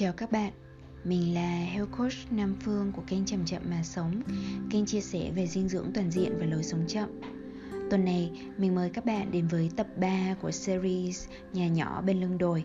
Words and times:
Chào 0.00 0.12
các 0.12 0.32
bạn, 0.32 0.52
mình 1.04 1.34
là 1.34 1.50
Health 1.50 1.90
Coach 1.98 2.12
Nam 2.30 2.56
Phương 2.60 2.92
của 2.92 3.02
kênh 3.06 3.24
Chậm 3.24 3.44
Chậm 3.44 3.62
Mà 3.70 3.82
Sống. 3.82 4.22
Kênh 4.70 4.86
chia 4.86 5.00
sẻ 5.00 5.30
về 5.34 5.46
dinh 5.46 5.68
dưỡng 5.68 5.90
toàn 5.94 6.10
diện 6.10 6.32
và 6.40 6.46
lối 6.46 6.62
sống 6.62 6.84
chậm. 6.88 7.20
Tuần 7.90 8.04
này, 8.04 8.32
mình 8.58 8.74
mời 8.74 8.90
các 8.90 9.04
bạn 9.04 9.30
đến 9.30 9.46
với 9.48 9.70
tập 9.76 9.86
3 9.96 10.36
của 10.42 10.50
series 10.50 11.28
Nhà 11.52 11.68
nhỏ 11.68 12.02
bên 12.02 12.20
lưng 12.20 12.38
đồi. 12.38 12.64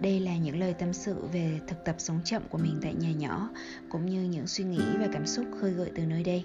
Đây 0.00 0.20
là 0.20 0.36
những 0.36 0.60
lời 0.60 0.74
tâm 0.74 0.92
sự 0.92 1.26
về 1.32 1.60
thực 1.68 1.84
tập 1.84 1.94
sống 1.98 2.20
chậm 2.24 2.42
của 2.50 2.58
mình 2.58 2.78
tại 2.82 2.94
nhà 2.94 3.12
nhỏ 3.12 3.50
cũng 3.90 4.06
như 4.06 4.22
những 4.22 4.46
suy 4.46 4.64
nghĩ 4.64 4.84
và 4.98 5.08
cảm 5.12 5.26
xúc 5.26 5.44
khơi 5.60 5.72
gợi 5.72 5.90
từ 5.94 6.06
nơi 6.06 6.22
đây. 6.22 6.44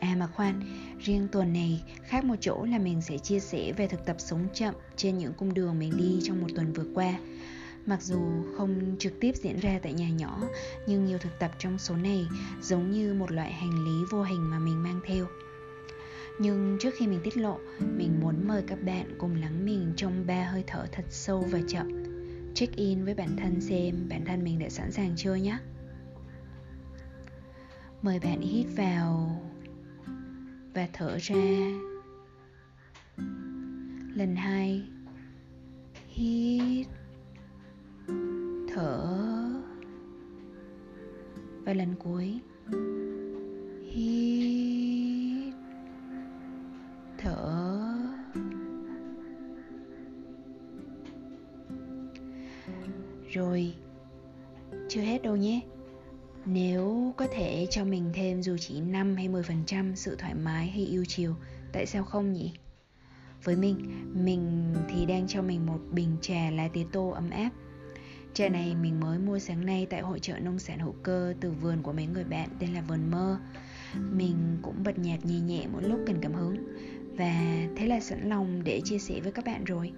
À 0.00 0.16
mà 0.18 0.26
khoan, 0.26 0.60
riêng 1.00 1.28
tuần 1.32 1.52
này 1.52 1.82
khác 2.02 2.24
một 2.24 2.36
chỗ 2.40 2.64
là 2.64 2.78
mình 2.78 3.02
sẽ 3.02 3.18
chia 3.18 3.40
sẻ 3.40 3.72
về 3.72 3.88
thực 3.88 4.06
tập 4.06 4.16
sống 4.18 4.46
chậm 4.54 4.74
trên 4.96 5.18
những 5.18 5.32
cung 5.32 5.54
đường 5.54 5.78
mình 5.78 5.92
đi 5.98 6.20
trong 6.22 6.40
một 6.40 6.48
tuần 6.54 6.72
vừa 6.72 6.86
qua. 6.94 7.18
Mặc 7.86 8.02
dù 8.02 8.20
không 8.56 8.96
trực 8.98 9.20
tiếp 9.20 9.32
diễn 9.36 9.60
ra 9.60 9.78
tại 9.82 9.92
nhà 9.92 10.08
nhỏ, 10.08 10.42
nhưng 10.86 11.04
nhiều 11.04 11.18
thực 11.18 11.38
tập 11.38 11.50
trong 11.58 11.78
số 11.78 11.96
này 11.96 12.26
giống 12.62 12.90
như 12.90 13.14
một 13.14 13.32
loại 13.32 13.52
hành 13.52 13.84
lý 13.84 14.04
vô 14.10 14.22
hình 14.22 14.50
mà 14.50 14.58
mình 14.58 14.82
mang 14.82 15.00
theo. 15.06 15.26
Nhưng 16.38 16.78
trước 16.80 16.94
khi 16.98 17.06
mình 17.06 17.20
tiết 17.24 17.36
lộ, 17.36 17.58
mình 17.96 18.20
muốn 18.20 18.48
mời 18.48 18.62
các 18.66 18.82
bạn 18.82 19.14
cùng 19.18 19.34
lắng 19.34 19.64
mình 19.64 19.92
trong 19.96 20.26
ba 20.26 20.44
hơi 20.44 20.64
thở 20.66 20.86
thật 20.92 21.04
sâu 21.08 21.46
và 21.50 21.60
chậm. 21.68 22.02
Check 22.54 22.76
in 22.76 23.04
với 23.04 23.14
bản 23.14 23.36
thân 23.36 23.60
xem 23.60 24.08
bản 24.08 24.24
thân 24.24 24.44
mình 24.44 24.58
đã 24.58 24.68
sẵn 24.68 24.92
sàng 24.92 25.12
chưa 25.16 25.34
nhé. 25.34 25.58
Mời 28.02 28.20
bạn 28.20 28.40
hít 28.40 28.66
vào 28.76 29.42
và 30.74 30.88
thở 30.92 31.18
ra 31.20 31.34
lần 34.14 34.36
hai 34.36 34.82
hít 36.08 36.61
thở. 38.82 39.08
Và 41.64 41.74
lần 41.74 41.94
cuối. 41.98 42.40
Hít. 43.90 45.54
Thở. 47.18 47.68
Rồi 53.30 53.74
chưa 54.88 55.00
hết 55.00 55.22
đâu 55.22 55.36
nhé. 55.36 55.60
Nếu 56.44 57.12
có 57.16 57.26
thể 57.32 57.66
cho 57.70 57.84
mình 57.84 58.10
thêm 58.14 58.42
dù 58.42 58.56
chỉ 58.60 58.80
5 58.80 59.16
hay 59.16 59.28
10% 59.28 59.94
sự 59.94 60.16
thoải 60.16 60.34
mái 60.34 60.66
hay 60.66 60.84
yêu 60.84 61.04
chiều, 61.08 61.34
tại 61.72 61.86
sao 61.86 62.04
không 62.04 62.32
nhỉ? 62.32 62.52
Với 63.44 63.56
mình, 63.56 63.78
mình 64.24 64.74
thì 64.88 65.06
đang 65.06 65.28
cho 65.28 65.42
mình 65.42 65.66
một 65.66 65.80
bình 65.90 66.16
trà 66.20 66.50
lá 66.50 66.68
tía 66.68 66.86
tô 66.92 67.08
ấm 67.08 67.30
áp. 67.30 67.50
Trà 68.34 68.48
này 68.48 68.74
mình 68.74 69.00
mới 69.00 69.18
mua 69.18 69.38
sáng 69.38 69.66
nay 69.66 69.86
tại 69.90 70.00
hội 70.00 70.18
trợ 70.18 70.38
nông 70.38 70.58
sản 70.58 70.78
hữu 70.78 70.94
cơ 71.02 71.34
từ 71.40 71.50
vườn 71.50 71.82
của 71.82 71.92
mấy 71.92 72.06
người 72.06 72.24
bạn 72.24 72.48
tên 72.58 72.74
là 72.74 72.80
Vườn 72.80 73.10
Mơ. 73.10 73.38
Mình 73.94 74.58
cũng 74.62 74.82
bật 74.84 74.98
nhạc 74.98 75.26
nhẹ 75.26 75.40
nhẹ 75.40 75.66
mỗi 75.72 75.82
lúc 75.82 76.00
cần 76.06 76.16
cảm 76.20 76.34
hứng 76.34 76.56
và 77.16 77.34
thế 77.76 77.86
là 77.86 78.00
sẵn 78.00 78.28
lòng 78.28 78.64
để 78.64 78.80
chia 78.84 78.98
sẻ 78.98 79.20
với 79.22 79.32
các 79.32 79.44
bạn 79.44 79.64
rồi. 79.64 79.92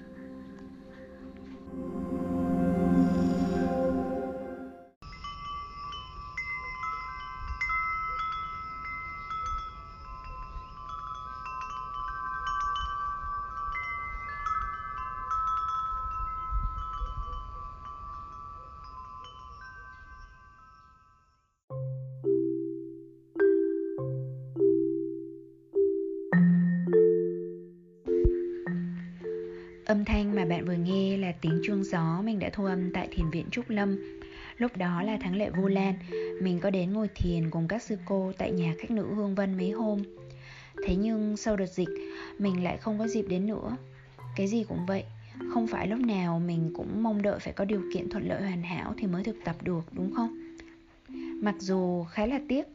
Âm 30.04 30.14
thanh 30.14 30.34
mà 30.34 30.44
bạn 30.44 30.64
vừa 30.64 30.72
nghe 30.74 31.16
là 31.16 31.32
tiếng 31.40 31.60
chuông 31.64 31.84
gió 31.84 32.22
mình 32.24 32.38
đã 32.38 32.50
thu 32.52 32.64
âm 32.64 32.92
tại 32.92 33.08
thiền 33.12 33.30
viện 33.30 33.44
Trúc 33.50 33.70
Lâm. 33.70 33.96
Lúc 34.58 34.76
đó 34.76 35.02
là 35.02 35.18
tháng 35.20 35.36
lệ 35.36 35.50
Vu 35.50 35.68
Lan, 35.68 35.94
mình 36.42 36.60
có 36.60 36.70
đến 36.70 36.92
ngồi 36.92 37.08
thiền 37.14 37.50
cùng 37.50 37.68
các 37.68 37.82
sư 37.82 37.96
cô 38.06 38.32
tại 38.38 38.52
nhà 38.52 38.74
khách 38.78 38.90
nữ 38.90 39.06
Hương 39.14 39.34
Vân 39.34 39.56
mấy 39.56 39.70
hôm. 39.70 40.02
Thế 40.86 40.96
nhưng 40.96 41.36
sau 41.36 41.56
đợt 41.56 41.66
dịch, 41.66 41.88
mình 42.38 42.64
lại 42.64 42.76
không 42.76 42.98
có 42.98 43.08
dịp 43.08 43.22
đến 43.28 43.46
nữa. 43.46 43.76
Cái 44.36 44.46
gì 44.46 44.64
cũng 44.68 44.86
vậy, 44.86 45.04
không 45.52 45.66
phải 45.66 45.86
lúc 45.86 45.98
nào 45.98 46.40
mình 46.40 46.70
cũng 46.76 47.02
mong 47.02 47.22
đợi 47.22 47.38
phải 47.38 47.52
có 47.52 47.64
điều 47.64 47.82
kiện 47.94 48.10
thuận 48.10 48.28
lợi 48.28 48.42
hoàn 48.42 48.62
hảo 48.62 48.94
thì 48.98 49.06
mới 49.06 49.24
thực 49.24 49.36
tập 49.44 49.56
được, 49.62 49.84
đúng 49.92 50.14
không? 50.14 50.43
Mặc 51.44 51.54
dù 51.58 52.04
khá 52.04 52.26
là 52.26 52.40
tiếc 52.48 52.66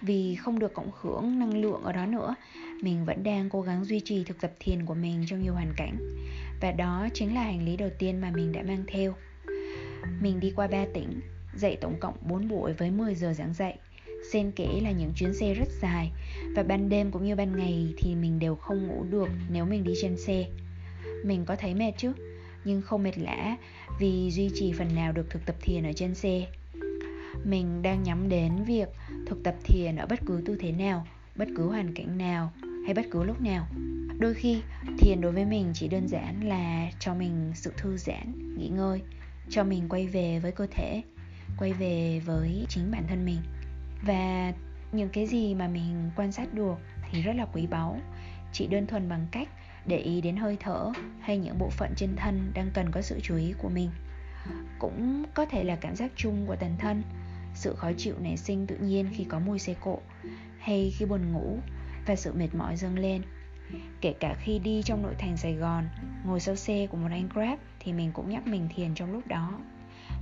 vì 0.00 0.34
không 0.34 0.58
được 0.58 0.74
cộng 0.74 0.90
hưởng 1.00 1.38
năng 1.38 1.56
lượng 1.56 1.82
ở 1.82 1.92
đó 1.92 2.06
nữa, 2.06 2.34
mình 2.82 3.04
vẫn 3.04 3.22
đang 3.22 3.50
cố 3.50 3.60
gắng 3.60 3.84
duy 3.84 4.00
trì 4.00 4.24
thực 4.24 4.40
tập 4.40 4.52
thiền 4.60 4.86
của 4.86 4.94
mình 4.94 5.24
trong 5.26 5.42
nhiều 5.42 5.54
hoàn 5.54 5.72
cảnh. 5.76 5.96
Và 6.60 6.72
đó 6.72 7.08
chính 7.14 7.34
là 7.34 7.42
hành 7.42 7.64
lý 7.64 7.76
đầu 7.76 7.90
tiên 7.98 8.20
mà 8.20 8.30
mình 8.36 8.52
đã 8.52 8.62
mang 8.62 8.84
theo. 8.88 9.14
Mình 10.20 10.40
đi 10.40 10.52
qua 10.56 10.66
3 10.66 10.84
tỉnh, 10.94 11.20
dạy 11.54 11.76
tổng 11.80 12.00
cộng 12.00 12.14
4 12.28 12.48
buổi 12.48 12.72
với 12.72 12.90
10 12.90 13.14
giờ 13.14 13.32
giảng 13.32 13.54
dạy. 13.54 13.78
Xen 14.32 14.50
kẽ 14.50 14.80
là 14.82 14.90
những 14.90 15.12
chuyến 15.16 15.34
xe 15.34 15.54
rất 15.54 15.68
dài 15.82 16.12
và 16.56 16.62
ban 16.62 16.88
đêm 16.88 17.10
cũng 17.10 17.24
như 17.24 17.36
ban 17.36 17.56
ngày 17.56 17.94
thì 17.98 18.14
mình 18.14 18.38
đều 18.38 18.56
không 18.56 18.86
ngủ 18.86 19.04
được 19.10 19.28
nếu 19.50 19.64
mình 19.64 19.84
đi 19.84 19.92
trên 20.02 20.16
xe. 20.16 20.44
Mình 21.24 21.44
có 21.44 21.56
thấy 21.56 21.74
mệt 21.74 21.92
chứ, 21.96 22.12
nhưng 22.64 22.82
không 22.82 23.02
mệt 23.02 23.18
lã 23.18 23.56
vì 24.00 24.30
duy 24.30 24.50
trì 24.54 24.72
phần 24.72 24.94
nào 24.94 25.12
được 25.12 25.30
thực 25.30 25.46
tập 25.46 25.56
thiền 25.60 25.86
ở 25.86 25.92
trên 25.92 26.14
xe 26.14 26.46
mình 27.44 27.82
đang 27.82 28.02
nhắm 28.02 28.28
đến 28.28 28.64
việc 28.64 28.88
thực 29.26 29.42
tập 29.44 29.54
thiền 29.64 29.96
ở 29.96 30.06
bất 30.06 30.20
cứ 30.26 30.42
tư 30.46 30.56
thế 30.60 30.72
nào, 30.72 31.06
bất 31.36 31.48
cứ 31.56 31.68
hoàn 31.68 31.94
cảnh 31.94 32.18
nào 32.18 32.52
hay 32.84 32.94
bất 32.94 33.06
cứ 33.10 33.24
lúc 33.24 33.40
nào. 33.40 33.66
Đôi 34.18 34.34
khi, 34.34 34.62
thiền 34.98 35.20
đối 35.20 35.32
với 35.32 35.44
mình 35.44 35.70
chỉ 35.74 35.88
đơn 35.88 36.08
giản 36.08 36.48
là 36.48 36.90
cho 36.98 37.14
mình 37.14 37.52
sự 37.54 37.72
thư 37.76 37.96
giãn, 37.96 38.54
nghỉ 38.58 38.68
ngơi, 38.68 39.02
cho 39.50 39.64
mình 39.64 39.88
quay 39.88 40.06
về 40.06 40.38
với 40.38 40.52
cơ 40.52 40.66
thể, 40.70 41.02
quay 41.58 41.72
về 41.72 42.20
với 42.24 42.66
chính 42.68 42.90
bản 42.90 43.04
thân 43.08 43.24
mình. 43.24 43.38
Và 44.06 44.52
những 44.92 45.08
cái 45.08 45.26
gì 45.26 45.54
mà 45.54 45.68
mình 45.68 46.10
quan 46.16 46.32
sát 46.32 46.54
được 46.54 46.74
thì 47.10 47.22
rất 47.22 47.32
là 47.36 47.46
quý 47.52 47.66
báu. 47.66 47.98
Chỉ 48.52 48.66
đơn 48.66 48.86
thuần 48.86 49.08
bằng 49.08 49.26
cách 49.30 49.48
để 49.86 49.98
ý 49.98 50.20
đến 50.20 50.36
hơi 50.36 50.56
thở 50.60 50.92
hay 51.20 51.38
những 51.38 51.58
bộ 51.58 51.70
phận 51.70 51.92
trên 51.96 52.16
thân 52.16 52.50
đang 52.54 52.70
cần 52.74 52.90
có 52.90 53.02
sự 53.02 53.20
chú 53.22 53.36
ý 53.36 53.54
của 53.62 53.68
mình. 53.68 53.90
Cũng 54.78 55.24
có 55.34 55.46
thể 55.46 55.64
là 55.64 55.76
cảm 55.76 55.96
giác 55.96 56.12
chung 56.16 56.46
của 56.46 56.56
toàn 56.56 56.76
thân 56.78 57.02
sự 57.54 57.74
khó 57.74 57.90
chịu 57.96 58.14
nảy 58.20 58.36
sinh 58.36 58.66
tự 58.66 58.76
nhiên 58.76 59.08
khi 59.12 59.24
có 59.24 59.38
mùi 59.38 59.58
xe 59.58 59.74
cộ, 59.80 59.98
hay 60.58 60.92
khi 60.96 61.06
buồn 61.06 61.32
ngủ 61.32 61.58
và 62.06 62.16
sự 62.16 62.32
mệt 62.32 62.54
mỏi 62.54 62.76
dâng 62.76 62.98
lên. 62.98 63.22
Kể 64.00 64.14
cả 64.20 64.34
khi 64.34 64.58
đi 64.58 64.82
trong 64.82 65.02
nội 65.02 65.14
thành 65.18 65.36
Sài 65.36 65.54
Gòn, 65.54 65.88
ngồi 66.24 66.40
sau 66.40 66.56
xe 66.56 66.86
của 66.86 66.96
một 66.96 67.08
anh 67.10 67.28
Grab 67.34 67.58
thì 67.80 67.92
mình 67.92 68.10
cũng 68.12 68.30
nhắc 68.30 68.46
mình 68.46 68.68
thiền 68.74 68.94
trong 68.94 69.12
lúc 69.12 69.26
đó. 69.26 69.58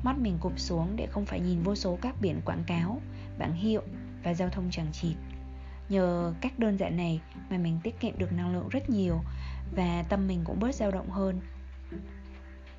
Mắt 0.04 0.18
mình 0.18 0.38
cụp 0.40 0.58
xuống 0.58 0.96
để 0.96 1.06
không 1.06 1.26
phải 1.26 1.40
nhìn 1.40 1.62
vô 1.62 1.74
số 1.74 1.98
các 2.02 2.14
biển 2.20 2.40
quảng 2.44 2.64
cáo, 2.66 3.00
bảng 3.38 3.54
hiệu 3.54 3.82
và 4.22 4.34
giao 4.34 4.48
thông 4.48 4.70
chẳng 4.70 4.92
chịt. 4.92 5.16
Nhờ 5.88 6.34
cách 6.40 6.58
đơn 6.58 6.78
giản 6.78 6.96
này 6.96 7.20
mà 7.50 7.58
mình 7.58 7.78
tiết 7.82 8.00
kiệm 8.00 8.18
được 8.18 8.32
năng 8.32 8.52
lượng 8.52 8.68
rất 8.68 8.90
nhiều 8.90 9.20
và 9.76 10.04
tâm 10.08 10.28
mình 10.28 10.40
cũng 10.44 10.60
bớt 10.60 10.74
dao 10.74 10.90
động 10.90 11.10
hơn. 11.10 11.40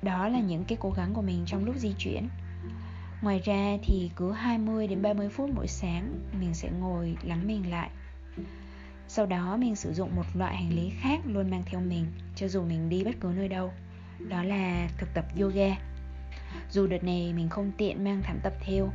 Đó 0.02 0.28
là 0.28 0.40
những 0.40 0.64
cái 0.64 0.78
cố 0.80 0.90
gắng 0.90 1.14
của 1.14 1.22
mình 1.22 1.42
trong 1.46 1.64
lúc 1.64 1.76
di 1.76 1.94
chuyển. 1.98 2.28
Ngoài 3.22 3.40
ra 3.44 3.76
thì 3.82 4.10
cứ 4.16 4.32
20 4.32 4.86
đến 4.86 5.02
30 5.02 5.28
phút 5.28 5.50
mỗi 5.54 5.68
sáng 5.68 6.20
mình 6.40 6.54
sẽ 6.54 6.70
ngồi 6.70 7.16
lắng 7.22 7.46
mình 7.46 7.70
lại. 7.70 7.90
Sau 9.08 9.26
đó 9.26 9.56
mình 9.56 9.76
sử 9.76 9.92
dụng 9.92 10.16
một 10.16 10.26
loại 10.34 10.56
hành 10.56 10.76
lý 10.76 10.90
khác 11.00 11.20
luôn 11.26 11.50
mang 11.50 11.62
theo 11.66 11.80
mình 11.80 12.06
cho 12.36 12.48
dù 12.48 12.62
mình 12.62 12.88
đi 12.88 13.04
bất 13.04 13.14
cứ 13.20 13.32
nơi 13.36 13.48
đâu. 13.48 13.72
Đó 14.28 14.42
là 14.42 14.88
thực 14.98 15.14
tập 15.14 15.24
yoga. 15.40 15.76
Dù 16.70 16.86
đợt 16.86 17.04
này 17.04 17.32
mình 17.32 17.48
không 17.48 17.72
tiện 17.78 18.04
mang 18.04 18.22
thảm 18.22 18.38
tập 18.42 18.52
theo, 18.60 18.90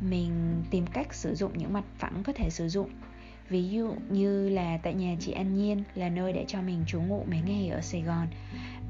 mình 0.00 0.62
tìm 0.70 0.86
cách 0.86 1.14
sử 1.14 1.34
dụng 1.34 1.58
những 1.58 1.72
mặt 1.72 1.84
phẳng 1.98 2.22
có 2.22 2.32
thể 2.32 2.50
sử 2.50 2.68
dụng. 2.68 2.90
Ví 3.48 3.68
dụ 3.68 3.94
như 4.10 4.48
là 4.48 4.78
tại 4.82 4.94
nhà 4.94 5.16
chị 5.20 5.32
An 5.32 5.54
Nhiên 5.54 5.82
là 5.94 6.08
nơi 6.08 6.32
để 6.32 6.44
cho 6.48 6.62
mình 6.62 6.84
trú 6.86 7.00
ngụ 7.00 7.24
mấy 7.30 7.40
ngày 7.46 7.68
ở 7.68 7.80
Sài 7.80 8.02
Gòn. 8.02 8.26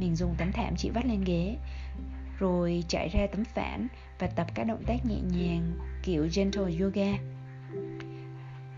Mình 0.00 0.16
dùng 0.16 0.34
tấm 0.38 0.52
thảm 0.52 0.74
chị 0.76 0.90
vắt 0.94 1.06
lên 1.06 1.24
ghế 1.24 1.56
rồi 2.38 2.84
chạy 2.88 3.08
ra 3.08 3.26
tấm 3.32 3.44
phản 3.44 3.88
và 4.18 4.26
tập 4.26 4.46
các 4.54 4.64
động 4.64 4.82
tác 4.86 5.06
nhẹ 5.06 5.20
nhàng, 5.32 5.72
kiểu 6.02 6.28
gentle 6.34 6.78
yoga. 6.80 7.18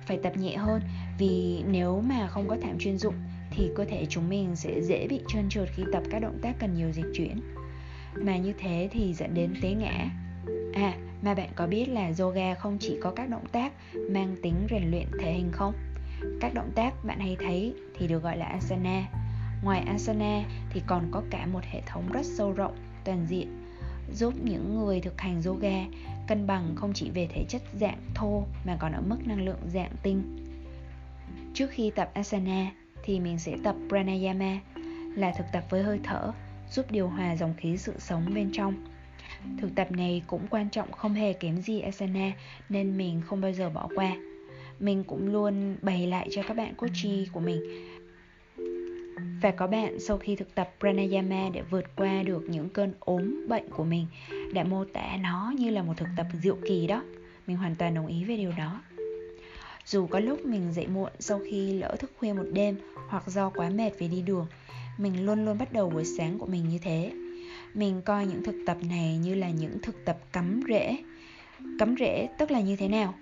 Phải 0.07 0.19
tập 0.23 0.33
nhẹ 0.37 0.57
hơn, 0.57 0.83
vì 1.19 1.63
nếu 1.67 2.01
mà 2.01 2.27
không 2.27 2.49
có 2.49 2.57
thảm 2.63 2.79
chuyên 2.79 2.99
dụng 2.99 3.15
thì 3.51 3.71
cơ 3.77 3.85
thể 3.85 4.07
chúng 4.09 4.29
mình 4.29 4.57
sẽ 4.57 4.83
dễ 4.83 5.07
bị 5.09 5.21
trơn 5.29 5.49
trượt 5.49 5.69
khi 5.75 5.83
tập 5.93 6.03
các 6.11 6.19
động 6.19 6.39
tác 6.43 6.59
cần 6.59 6.75
nhiều 6.75 6.93
dịch 6.93 7.07
chuyển. 7.15 7.41
Mà 8.15 8.37
như 8.37 8.53
thế 8.59 8.89
thì 8.93 9.15
dẫn 9.15 9.35
đến 9.35 9.55
té 9.63 9.75
ngã. 9.75 10.11
À 10.75 10.95
mà 11.23 11.35
bạn 11.35 11.49
có 11.57 11.67
biết 11.67 11.89
là 11.89 12.13
yoga 12.19 12.55
không 12.55 12.77
chỉ 12.81 12.99
có 13.03 13.11
các 13.11 13.29
động 13.29 13.47
tác 13.53 13.73
mang 14.11 14.37
tính 14.43 14.67
rèn 14.71 14.91
luyện 14.91 15.07
thể 15.21 15.33
hình 15.33 15.51
không? 15.53 15.75
Các 16.41 16.55
động 16.55 16.71
tác 16.75 17.05
bạn 17.05 17.21
hay 17.21 17.37
thấy 17.41 17.75
thì 17.99 18.07
được 18.07 18.23
gọi 18.23 18.37
là 18.37 18.47
asana. 18.47 19.03
Ngoài 19.63 19.81
asana 19.81 20.43
thì 20.71 20.83
còn 20.87 21.09
có 21.11 21.23
cả 21.31 21.47
một 21.47 21.65
hệ 21.65 21.83
thống 21.87 22.13
rất 22.13 22.27
sâu 22.27 22.53
rộng 22.53 22.77
toàn 23.05 23.27
diện, 23.29 23.49
giúp 24.13 24.35
những 24.45 24.75
người 24.75 25.01
thực 25.01 25.21
hành 25.21 25.43
yoga 25.43 25.85
cân 26.29 26.47
bằng 26.47 26.75
không 26.77 26.93
chỉ 26.95 27.11
về 27.11 27.29
thể 27.35 27.45
chất 27.49 27.63
dạng 27.81 27.99
thô 28.15 28.45
mà 28.65 28.77
còn 28.81 28.93
ở 28.93 29.01
mức 29.01 29.27
năng 29.27 29.45
lượng 29.45 29.61
dạng 29.75 29.93
tinh. 30.03 30.23
Trước 31.55 31.71
khi 31.71 31.91
tập 31.91 32.11
asana 32.15 32.71
thì 33.03 33.21
mình 33.21 33.39
sẽ 33.39 33.57
tập 33.65 33.77
pranayama, 33.89 34.59
là 35.17 35.33
thực 35.39 35.45
tập 35.53 35.65
với 35.71 35.83
hơi 35.83 36.01
thở, 36.05 36.33
giúp 36.71 36.91
điều 36.91 37.09
hòa 37.09 37.37
dòng 37.37 37.55
khí 37.57 37.77
sự 37.77 37.95
sống 37.99 38.35
bên 38.35 38.51
trong. 38.53 38.87
Thực 39.61 39.75
tập 39.75 39.93
này 39.93 40.23
cũng 40.27 40.47
quan 40.51 40.71
trọng 40.71 40.93
không 40.93 41.15
hề 41.15 41.33
kém 41.33 41.61
gì 41.61 41.81
asana 41.81 42.33
nên 42.69 42.97
mình 42.99 43.21
không 43.27 43.41
bao 43.41 43.53
giờ 43.53 43.71
bỏ 43.71 43.89
qua. 43.95 44.17
Mình 44.81 45.05
cũng 45.05 45.33
luôn 45.33 45.77
bày 45.83 46.07
lại 46.07 46.29
cho 46.31 46.43
các 46.43 46.57
bạn 46.57 46.75
coachee 46.75 47.25
của 47.33 47.41
mình 47.41 47.61
và 49.43 49.51
có 49.51 49.67
bạn 49.67 50.01
sau 50.01 50.19
khi 50.19 50.37
thực 50.37 50.55
tập 50.55 50.71
pranayama 50.81 51.49
để 51.53 51.63
vượt 51.71 51.97
qua 51.97 52.23
được 52.23 52.43
những 52.49 52.69
cơn 52.69 52.93
ốm 53.01 53.49
bệnh 53.49 53.71
của 53.71 53.85
mình. 53.85 54.07
Đã 54.53 54.65
mô 54.65 54.85
tả 54.85 55.17
nó 55.21 55.53
như 55.59 55.71
là 55.71 55.83
một 55.83 55.95
thực 55.97 56.09
tập 56.17 56.27
diệu 56.43 56.57
kỳ 56.69 56.87
đó. 56.87 57.03
Mình 57.47 57.57
hoàn 57.57 57.75
toàn 57.75 57.95
đồng 57.95 58.07
ý 58.07 58.25
về 58.25 58.37
điều 58.37 58.53
đó. 58.59 58.81
Dù 59.87 60.07
có 60.07 60.21
lúc 60.21 60.47
mình 60.47 60.73
dậy 60.73 60.87
muộn 60.87 61.11
sau 61.19 61.41
khi 61.51 61.73
lỡ 61.73 61.97
thức 61.99 62.13
khuya 62.19 62.33
một 62.33 62.47
đêm 62.53 62.77
hoặc 63.09 63.27
do 63.27 63.51
quá 63.51 63.71
mệt 63.71 63.91
vì 63.99 64.09
đi 64.09 64.23
đường, 64.23 64.47
mình 64.99 65.27
luôn 65.27 65.45
luôn 65.45 65.59
bắt 65.59 65.73
đầu 65.73 65.91
buổi 65.91 66.05
sáng 66.05 66.39
của 66.39 66.47
mình 66.47 66.69
như 66.69 66.79
thế. 66.79 67.13
Mình 67.75 68.03
coi 68.03 68.27
những 68.27 68.45
thực 68.45 68.55
tập 68.67 68.77
này 68.89 69.17
như 69.17 69.35
là 69.35 69.51
những 69.51 69.79
thực 69.83 70.05
tập 70.05 70.19
cắm 70.33 70.61
rễ. 70.69 70.97
Cắm 71.79 71.95
rễ 71.99 72.29
tức 72.39 72.51
là 72.51 72.61
như 72.61 72.77
thế 72.77 72.89
nào? 72.89 73.15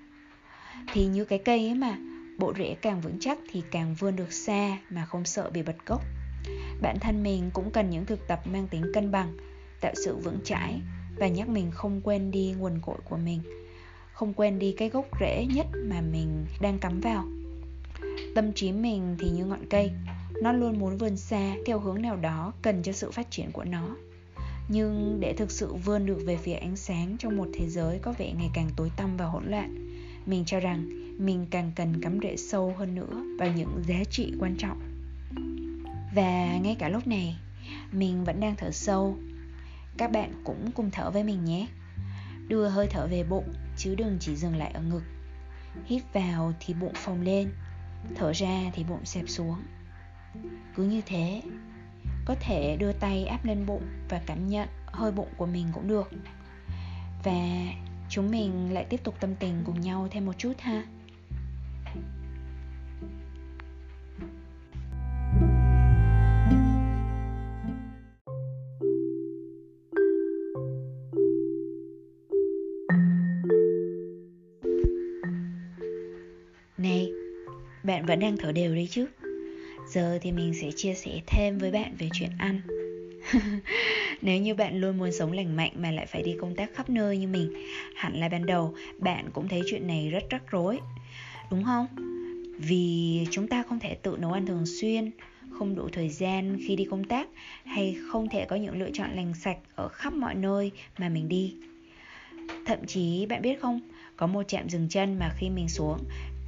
Thì 0.92 1.06
như 1.06 1.24
cái 1.24 1.38
cây 1.38 1.66
ấy 1.66 1.74
mà 1.74 1.98
bộ 2.38 2.52
rễ 2.58 2.74
càng 2.74 3.00
vững 3.00 3.16
chắc 3.20 3.38
thì 3.50 3.62
càng 3.70 3.94
vươn 3.94 4.16
được 4.16 4.32
xa 4.32 4.78
mà 4.90 5.04
không 5.04 5.24
sợ 5.24 5.50
bị 5.50 5.62
bật 5.62 5.76
gốc. 5.86 6.02
Bản 6.82 6.98
thân 7.00 7.22
mình 7.22 7.50
cũng 7.52 7.70
cần 7.70 7.90
những 7.90 8.06
thực 8.06 8.28
tập 8.28 8.40
mang 8.44 8.68
tính 8.68 8.82
cân 8.94 9.10
bằng, 9.10 9.36
tạo 9.80 9.92
sự 10.04 10.16
vững 10.16 10.38
chãi 10.44 10.80
và 11.16 11.28
nhắc 11.28 11.48
mình 11.48 11.70
không 11.70 12.00
quên 12.00 12.30
đi 12.30 12.54
nguồn 12.58 12.80
cội 12.82 12.98
của 13.04 13.16
mình, 13.16 13.40
không 14.12 14.34
quên 14.34 14.58
đi 14.58 14.74
cái 14.78 14.88
gốc 14.88 15.06
rễ 15.20 15.46
nhất 15.54 15.66
mà 15.74 16.00
mình 16.00 16.46
đang 16.60 16.78
cắm 16.78 17.00
vào. 17.00 17.24
Tâm 18.34 18.52
trí 18.52 18.72
mình 18.72 19.16
thì 19.18 19.30
như 19.30 19.44
ngọn 19.44 19.68
cây, 19.70 19.90
nó 20.42 20.52
luôn 20.52 20.78
muốn 20.78 20.96
vươn 20.96 21.16
xa 21.16 21.54
theo 21.66 21.80
hướng 21.80 22.02
nào 22.02 22.16
đó 22.16 22.52
cần 22.62 22.82
cho 22.82 22.92
sự 22.92 23.10
phát 23.10 23.30
triển 23.30 23.52
của 23.52 23.64
nó. 23.64 23.96
Nhưng 24.68 25.20
để 25.20 25.34
thực 25.36 25.50
sự 25.50 25.74
vươn 25.74 26.06
được 26.06 26.18
về 26.26 26.36
phía 26.36 26.54
ánh 26.54 26.76
sáng 26.76 27.16
trong 27.18 27.36
một 27.36 27.48
thế 27.54 27.68
giới 27.68 27.98
có 27.98 28.14
vẻ 28.18 28.32
ngày 28.38 28.50
càng 28.54 28.70
tối 28.76 28.90
tăm 28.96 29.16
và 29.16 29.26
hỗn 29.26 29.44
loạn, 29.46 29.98
mình 30.26 30.44
cho 30.44 30.60
rằng 30.60 31.07
mình 31.18 31.46
càng 31.50 31.72
cần 31.76 32.00
cắm 32.00 32.18
rễ 32.22 32.36
sâu 32.36 32.74
hơn 32.78 32.94
nữa 32.94 33.22
vào 33.38 33.52
những 33.56 33.82
giá 33.86 34.04
trị 34.10 34.32
quan 34.40 34.56
trọng. 34.58 34.80
Và 36.14 36.58
ngay 36.62 36.76
cả 36.78 36.88
lúc 36.88 37.06
này, 37.06 37.36
mình 37.92 38.24
vẫn 38.24 38.40
đang 38.40 38.54
thở 38.56 38.70
sâu. 38.70 39.16
Các 39.96 40.12
bạn 40.12 40.32
cũng 40.44 40.70
cùng 40.74 40.90
thở 40.90 41.10
với 41.10 41.24
mình 41.24 41.44
nhé. 41.44 41.66
Đưa 42.48 42.68
hơi 42.68 42.86
thở 42.90 43.06
về 43.10 43.24
bụng, 43.24 43.52
chứ 43.76 43.94
đừng 43.94 44.16
chỉ 44.20 44.36
dừng 44.36 44.56
lại 44.56 44.70
ở 44.70 44.80
ngực. 44.82 45.02
Hít 45.86 46.02
vào 46.12 46.52
thì 46.60 46.74
bụng 46.74 46.94
phồng 46.94 47.22
lên, 47.22 47.50
thở 48.14 48.32
ra 48.32 48.70
thì 48.72 48.84
bụng 48.84 49.04
xẹp 49.04 49.24
xuống. 49.28 49.62
Cứ 50.74 50.84
như 50.84 51.00
thế, 51.06 51.42
có 52.24 52.34
thể 52.40 52.76
đưa 52.76 52.92
tay 52.92 53.24
áp 53.24 53.44
lên 53.44 53.66
bụng 53.66 53.82
và 54.08 54.20
cảm 54.26 54.48
nhận 54.48 54.68
hơi 54.86 55.12
bụng 55.12 55.28
của 55.36 55.46
mình 55.46 55.66
cũng 55.72 55.88
được. 55.88 56.10
Và 57.24 57.72
chúng 58.08 58.30
mình 58.30 58.72
lại 58.72 58.84
tiếp 58.84 59.00
tục 59.04 59.14
tâm 59.20 59.34
tình 59.34 59.62
cùng 59.66 59.80
nhau 59.80 60.08
thêm 60.10 60.26
một 60.26 60.38
chút 60.38 60.52
ha. 60.58 60.84
Vẫn 78.18 78.22
đang 78.22 78.36
thở 78.36 78.52
đều 78.52 78.74
đấy 78.74 78.88
chứ? 78.90 79.06
Giờ 79.88 80.18
thì 80.22 80.32
mình 80.32 80.54
sẽ 80.54 80.70
chia 80.76 80.94
sẻ 80.94 81.20
thêm 81.26 81.58
với 81.58 81.70
bạn 81.70 81.94
về 81.98 82.08
chuyện 82.12 82.30
ăn 82.38 82.60
Nếu 84.22 84.40
như 84.40 84.54
bạn 84.54 84.80
luôn 84.80 84.98
muốn 84.98 85.12
sống 85.12 85.32
lành 85.32 85.56
mạnh 85.56 85.72
mà 85.76 85.90
lại 85.90 86.06
phải 86.06 86.22
đi 86.22 86.36
công 86.40 86.54
tác 86.54 86.74
khắp 86.74 86.90
nơi 86.90 87.18
như 87.18 87.28
mình 87.28 87.52
Hẳn 87.96 88.20
là 88.20 88.28
ban 88.28 88.46
đầu 88.46 88.74
bạn 88.98 89.30
cũng 89.32 89.48
thấy 89.48 89.60
chuyện 89.66 89.86
này 89.86 90.10
rất 90.10 90.30
rắc 90.30 90.50
rối 90.50 90.78
Đúng 91.50 91.64
không? 91.64 91.86
Vì 92.58 93.26
chúng 93.30 93.48
ta 93.48 93.62
không 93.62 93.80
thể 93.80 93.94
tự 93.94 94.16
nấu 94.18 94.32
ăn 94.32 94.46
thường 94.46 94.66
xuyên 94.66 95.10
Không 95.50 95.74
đủ 95.74 95.88
thời 95.92 96.08
gian 96.08 96.58
khi 96.66 96.76
đi 96.76 96.84
công 96.90 97.04
tác 97.04 97.28
Hay 97.64 97.96
không 98.12 98.28
thể 98.28 98.44
có 98.44 98.56
những 98.56 98.78
lựa 98.78 98.90
chọn 98.92 99.16
lành 99.16 99.34
sạch 99.34 99.58
ở 99.74 99.88
khắp 99.88 100.12
mọi 100.12 100.34
nơi 100.34 100.70
mà 100.98 101.08
mình 101.08 101.28
đi 101.28 101.54
Thậm 102.66 102.78
chí 102.86 103.26
bạn 103.26 103.42
biết 103.42 103.60
không, 103.60 103.80
có 104.16 104.26
một 104.26 104.42
trạm 104.48 104.68
dừng 104.68 104.88
chân 104.88 105.18
mà 105.18 105.34
khi 105.38 105.50
mình 105.50 105.68
xuống 105.68 105.98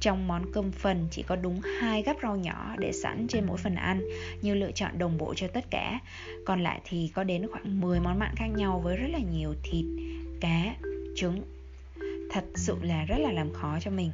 trong 0.01 0.27
món 0.27 0.51
cơm 0.53 0.71
phần 0.71 1.07
chỉ 1.11 1.23
có 1.23 1.35
đúng 1.35 1.61
hai 1.79 2.03
gắp 2.03 2.17
rau 2.23 2.35
nhỏ 2.35 2.75
để 2.79 2.91
sẵn 2.91 3.27
trên 3.29 3.45
mỗi 3.45 3.57
phần 3.57 3.75
ăn 3.75 4.01
như 4.41 4.53
lựa 4.53 4.71
chọn 4.71 4.97
đồng 4.97 5.17
bộ 5.17 5.33
cho 5.33 5.47
tất 5.47 5.65
cả. 5.69 5.99
Còn 6.45 6.63
lại 6.63 6.81
thì 6.83 7.11
có 7.15 7.23
đến 7.23 7.47
khoảng 7.51 7.81
10 7.81 7.99
món 7.99 8.19
mặn 8.19 8.35
khác 8.35 8.47
nhau 8.55 8.81
với 8.83 8.97
rất 8.97 9.07
là 9.11 9.19
nhiều 9.19 9.53
thịt, 9.63 9.85
cá, 10.41 10.75
trứng. 11.15 11.41
Thật 12.31 12.43
sự 12.55 12.75
là 12.81 13.05
rất 13.05 13.17
là 13.19 13.31
làm 13.31 13.53
khó 13.53 13.77
cho 13.81 13.91
mình. 13.91 14.11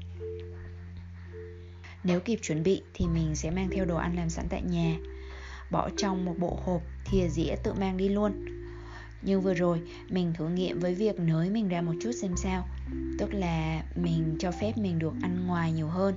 Nếu 2.04 2.19
kịp 2.19 2.39
chuẩn 2.42 2.63
bị 2.63 2.81
thì 2.94 3.06
mình 3.07 3.36
sẽ 3.36 3.51
mang 3.51 3.69
theo 3.72 3.86
đồ 3.86 3.95
ăn 3.95 4.16
làm 4.16 4.30
sẵn 4.30 4.45
tại 4.50 4.62
nhà 4.62 4.95
Bỏ 5.72 5.89
trong 5.98 6.25
một 6.25 6.34
bộ 6.39 6.60
hộp, 6.66 6.81
thìa 7.06 7.28
dĩa 7.28 7.56
tự 7.63 7.74
mang 7.74 7.98
đi 7.98 8.10
luôn 8.10 8.56
như 9.27 9.39
vừa 9.39 9.53
rồi, 9.53 9.81
mình 10.09 10.33
thử 10.33 10.50
nghiệm 10.50 10.79
với 10.79 10.95
việc 10.95 11.19
nới 11.19 11.50
mình 11.50 11.68
ra 11.68 11.81
một 11.81 11.94
chút 12.01 12.12
xem 12.12 12.31
sao. 12.38 12.68
Tức 13.19 13.33
là 13.33 13.83
mình 13.95 14.35
cho 14.39 14.51
phép 14.51 14.77
mình 14.77 15.00
được 15.00 15.13
ăn 15.21 15.47
ngoài 15.47 15.71
nhiều 15.71 15.88
hơn, 15.88 16.15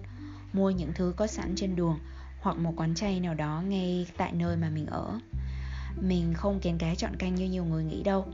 Mua 0.52 0.70
những 0.70 0.92
thứ 0.94 1.14
có 1.16 1.26
sẵn 1.26 1.54
trên 1.56 1.76
đường 1.76 1.98
Hoặc 2.40 2.56
một 2.56 2.72
quán 2.76 2.94
chay 2.94 3.20
nào 3.20 3.34
đó 3.34 3.62
ngay 3.68 4.06
tại 4.16 4.32
nơi 4.32 4.56
mà 4.56 4.70
mình 4.70 4.86
ở. 4.86 5.20
Mình 6.00 6.34
không 6.34 6.60
kén 6.60 6.78
cá 6.78 6.94
chọn 6.94 7.16
canh 7.16 7.34
như 7.34 7.48
nhiều 7.48 7.64
người 7.64 7.84
nghĩ 7.84 8.02
đâu. 8.02 8.26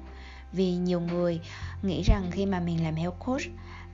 Vì 0.52 0.72
nhiều 0.72 1.00
người 1.00 1.40
nghĩ 1.82 2.02
rằng 2.02 2.30
khi 2.30 2.46
mà 2.46 2.60
mình 2.60 2.84
làm 2.84 2.94
health 2.94 3.18
coach 3.26 3.42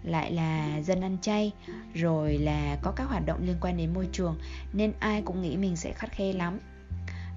lại 0.02 0.32
là 0.32 0.80
dân 0.82 1.00
ăn 1.00 1.18
chay, 1.22 1.52
rồi 1.94 2.38
là 2.38 2.78
có 2.82 2.92
các 2.96 3.04
hoạt 3.04 3.26
động 3.26 3.46
liên 3.46 3.56
quan 3.60 3.76
đến 3.76 3.94
môi 3.94 4.08
trường, 4.12 4.38
nên 4.72 4.92
ai 4.98 5.22
cũng 5.22 5.42
nghĩ 5.42 5.56
mình 5.56 5.76
sẽ 5.76 5.92
khắt 5.92 6.12
khe 6.12 6.32
lắm. 6.32 6.58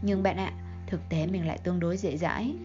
Nhưng 0.02 0.24
bạn 0.24 0.38
ạ 0.38 0.54
thực 0.88 1.02
tế 1.10 1.28
mình 1.28 1.48
lại 1.48 1.58
tương 1.64 1.80
đối 1.80 1.98
dễ 1.98 2.18
dãi 2.18 2.56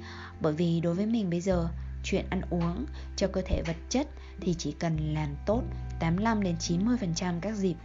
bởi 0.40 0.52
vì 0.52 0.80
đối 0.80 0.94
với 0.94 1.06
mình 1.06 1.30
bây 1.30 1.40
giờ 1.40 1.68
chuyện 2.04 2.24
ăn 2.30 2.40
uống 2.50 2.86
cho 3.16 3.26
cơ 3.26 3.42
thể 3.46 3.62
vật 3.62 3.76
chất 3.88 4.08
thì 4.40 4.54
chỉ 4.58 4.72
cần 4.72 5.14
làm 5.14 5.28
tốt 5.46 5.62
85 6.00 6.42
đến 6.42 6.56
90% 6.58 7.40
các 7.40 7.54
dịp 7.54 7.76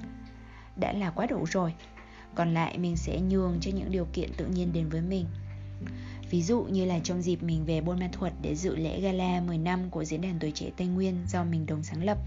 đã 0.76 0.94
là 0.94 1.10
quá 1.10 1.26
đủ 1.26 1.46
rồi. 1.46 1.74
Còn 2.36 2.54
lại 2.54 2.78
mình 2.78 2.98
sẽ 2.98 3.22
nhường 3.22 3.58
cho 3.62 3.72
những 3.72 3.92
điều 3.92 4.08
kiện 4.14 4.34
tự 4.38 4.46
nhiên 4.46 4.74
đến 4.74 4.90
với 4.90 5.02
mình. 5.02 5.26
Ví 6.30 6.42
dụ 6.42 6.64
như 6.64 6.86
là 6.86 7.00
trong 7.00 7.22
dịp 7.22 7.44
mình 7.44 7.66
về 7.66 7.82
Buôn 7.82 8.00
Ma 8.00 8.10
Thuột 8.12 8.32
để 8.42 8.56
dự 8.56 8.76
lễ 8.76 9.02
gala 9.02 9.42
10 9.42 9.58
năm 9.58 9.90
của 9.90 10.04
Diễn 10.04 10.22
đàn 10.22 10.40
Tuổi 10.40 10.52
Trẻ 10.52 10.70
Tây 10.78 10.88
Nguyên 10.88 11.26
do 11.28 11.44
mình 11.44 11.66
đồng 11.66 11.84
sáng 11.84 12.04
lập 12.04 12.18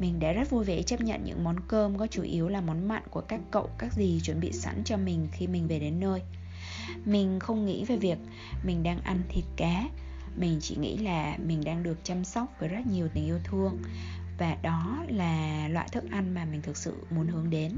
Mình 0.00 0.20
đã 0.20 0.32
rất 0.32 0.50
vui 0.50 0.64
vẻ 0.64 0.82
chấp 0.82 1.00
nhận 1.00 1.24
những 1.24 1.44
món 1.44 1.56
cơm 1.68 1.98
có 1.98 2.06
chủ 2.06 2.22
yếu 2.22 2.48
là 2.48 2.60
món 2.60 2.88
mặn 2.88 3.02
của 3.10 3.20
các 3.20 3.40
cậu, 3.50 3.70
các 3.78 3.92
dì 3.92 4.20
chuẩn 4.22 4.40
bị 4.40 4.52
sẵn 4.52 4.82
cho 4.84 4.96
mình 4.96 5.28
khi 5.32 5.46
mình 5.46 5.68
về 5.68 5.78
đến 5.78 6.00
nơi 6.00 6.22
mình 7.04 7.40
không 7.40 7.66
nghĩ 7.66 7.84
về 7.84 7.96
việc 7.96 8.18
mình 8.64 8.82
đang 8.82 9.00
ăn 9.00 9.22
thịt 9.28 9.44
cá. 9.56 9.88
Mình 10.36 10.58
chỉ 10.60 10.76
nghĩ 10.76 10.96
là 10.96 11.36
mình 11.46 11.64
đang 11.64 11.82
được 11.82 12.04
chăm 12.04 12.24
sóc 12.24 12.54
với 12.60 12.68
rất 12.68 12.86
nhiều 12.86 13.08
tình 13.14 13.26
yêu 13.26 13.38
thương. 13.44 13.82
Và 14.38 14.56
đó 14.62 15.04
là 15.08 15.68
loại 15.68 15.88
thức 15.92 16.04
ăn 16.10 16.34
mà 16.34 16.44
mình 16.44 16.62
thực 16.62 16.76
sự 16.76 17.06
muốn 17.10 17.26
hướng 17.26 17.50
đến. 17.50 17.72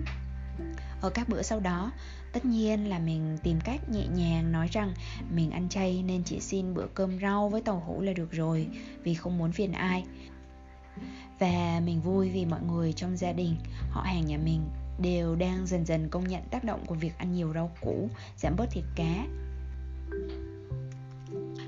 Ở 1.01 1.11
các 1.11 1.29
bữa 1.29 1.43
sau 1.43 1.61
đó, 1.61 1.93
tất 2.33 2.45
nhiên 2.45 2.89
là 2.89 2.99
mình 2.99 3.39
tìm 3.43 3.59
cách 3.65 3.91
nhẹ 3.91 4.07
nhàng 4.07 4.53
nói 4.53 4.69
rằng 4.73 4.95
mình 5.35 5.51
ăn 5.51 5.69
chay 5.69 6.03
nên 6.03 6.23
chỉ 6.25 6.41
xin 6.41 6.75
bữa 6.75 6.87
cơm 6.95 7.21
rau 7.21 7.49
với 7.49 7.63
tàu 7.63 7.83
hũ 7.87 8.01
là 8.01 8.13
được 8.13 8.33
rồi, 8.33 8.69
vì 9.03 9.15
không 9.15 9.39
muốn 9.39 9.53
phiền 9.53 9.73
ai. 9.73 10.05
Và 11.39 11.81
mình 11.85 12.01
vui 12.01 12.31
vì 12.31 12.45
mọi 12.45 12.61
người 12.63 12.93
trong 12.93 13.17
gia 13.17 13.33
đình, 13.33 13.57
họ 13.91 14.03
hàng 14.03 14.27
nhà 14.27 14.39
mình 14.45 14.61
đều 14.99 15.37
đang 15.37 15.67
dần 15.67 15.87
dần 15.87 16.09
công 16.09 16.29
nhận 16.29 16.43
tác 16.51 16.65
động 16.65 16.87
của 16.87 16.95
việc 16.95 17.19
ăn 17.19 17.33
nhiều 17.33 17.53
rau 17.55 17.71
củ, 17.81 18.09
giảm 18.37 18.57
bớt 18.57 18.67
thịt 18.71 18.85
cá. 18.97 19.27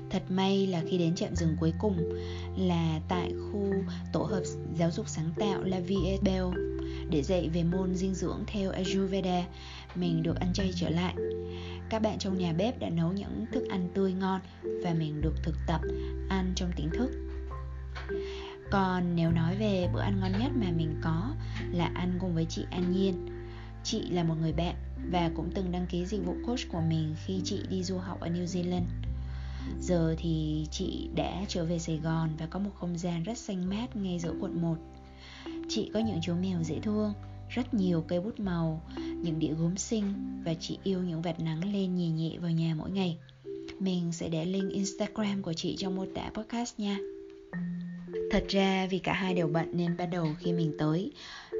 Thật 0.09 0.23
may 0.29 0.67
là 0.67 0.83
khi 0.89 0.97
đến 0.97 1.15
trạm 1.15 1.35
dừng 1.35 1.55
cuối 1.59 1.73
cùng 1.79 2.09
là 2.57 2.99
tại 3.09 3.33
khu 3.51 3.73
tổ 4.13 4.21
hợp 4.21 4.43
giáo 4.75 4.91
dục 4.91 5.07
sáng 5.07 5.31
tạo 5.39 5.63
La 5.63 5.79
Vie 5.79 6.17
Belle 6.21 6.51
để 7.09 7.23
dạy 7.23 7.49
về 7.53 7.63
môn 7.63 7.95
dinh 7.95 8.13
dưỡng 8.13 8.43
theo 8.47 8.71
Ayurveda, 8.71 9.45
mình 9.95 10.23
được 10.23 10.39
ăn 10.39 10.53
chay 10.53 10.71
trở 10.75 10.89
lại. 10.89 11.15
Các 11.89 12.01
bạn 12.01 12.17
trong 12.17 12.37
nhà 12.37 12.53
bếp 12.53 12.79
đã 12.79 12.89
nấu 12.89 13.11
những 13.11 13.45
thức 13.51 13.67
ăn 13.69 13.89
tươi 13.93 14.13
ngon 14.13 14.41
và 14.83 14.93
mình 14.93 15.21
được 15.21 15.33
thực 15.43 15.55
tập 15.67 15.81
ăn 16.29 16.53
trong 16.55 16.71
tỉnh 16.75 16.89
thức 16.89 17.11
còn 18.71 19.15
nếu 19.15 19.31
nói 19.31 19.55
về 19.55 19.89
bữa 19.93 20.01
ăn 20.01 20.19
ngon 20.19 20.31
nhất 20.31 20.51
mà 20.55 20.71
mình 20.77 20.95
có 21.01 21.33
là 21.71 21.91
ăn 21.93 22.17
cùng 22.19 22.35
với 22.35 22.45
chị 22.49 22.65
An 22.71 22.91
Nhiên. 22.91 23.27
Chị 23.83 24.01
là 24.09 24.23
một 24.23 24.35
người 24.41 24.53
bạn 24.53 24.75
và 25.11 25.31
cũng 25.35 25.51
từng 25.55 25.71
đăng 25.71 25.87
ký 25.87 26.05
dịch 26.05 26.25
vụ 26.25 26.35
coach 26.45 26.59
của 26.71 26.81
mình 26.81 27.15
khi 27.25 27.41
chị 27.43 27.59
đi 27.69 27.83
du 27.83 27.97
học 27.97 28.19
ở 28.19 28.27
New 28.27 28.45
Zealand. 28.45 28.85
Giờ 29.81 30.15
thì 30.17 30.65
chị 30.71 31.09
đã 31.15 31.45
trở 31.47 31.65
về 31.65 31.79
Sài 31.79 31.97
Gòn 31.97 32.29
và 32.39 32.45
có 32.45 32.59
một 32.59 32.71
không 32.79 32.97
gian 32.97 33.23
rất 33.23 33.37
xanh 33.37 33.69
mát 33.69 33.95
ngay 33.95 34.19
giữa 34.19 34.33
quận 34.39 34.61
1 34.61 34.77
Chị 35.69 35.89
có 35.93 35.99
những 35.99 36.19
chú 36.21 36.33
mèo 36.41 36.63
dễ 36.63 36.79
thương, 36.79 37.13
rất 37.49 37.73
nhiều 37.73 38.03
cây 38.07 38.19
bút 38.19 38.39
màu, 38.39 38.81
những 38.97 39.39
đĩa 39.39 39.53
gốm 39.53 39.77
xinh 39.77 40.13
và 40.45 40.53
chị 40.53 40.77
yêu 40.83 41.01
những 41.01 41.21
vạt 41.21 41.39
nắng 41.39 41.73
lên 41.73 41.95
nhẹ 41.95 42.09
nhẹ 42.09 42.37
vào 42.37 42.51
nhà 42.51 42.75
mỗi 42.77 42.91
ngày. 42.91 43.17
Mình 43.79 44.11
sẽ 44.11 44.29
để 44.29 44.45
link 44.45 44.71
Instagram 44.71 45.41
của 45.41 45.53
chị 45.53 45.75
trong 45.77 45.95
mô 45.95 46.05
tả 46.15 46.29
podcast 46.33 46.79
nha. 46.79 46.97
Thật 48.31 48.45
ra 48.49 48.87
vì 48.89 48.99
cả 48.99 49.13
hai 49.13 49.33
đều 49.33 49.47
bận 49.47 49.69
nên 49.73 49.97
ban 49.97 50.09
đầu 50.09 50.27
khi 50.39 50.53
mình 50.53 50.75
tới, 50.77 51.11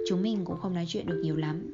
Chúng 0.08 0.22
mình 0.22 0.46
cũng 0.46 0.58
không 0.58 0.74
nói 0.74 0.86
chuyện 0.88 1.06
được 1.06 1.20
nhiều 1.24 1.36
lắm. 1.36 1.72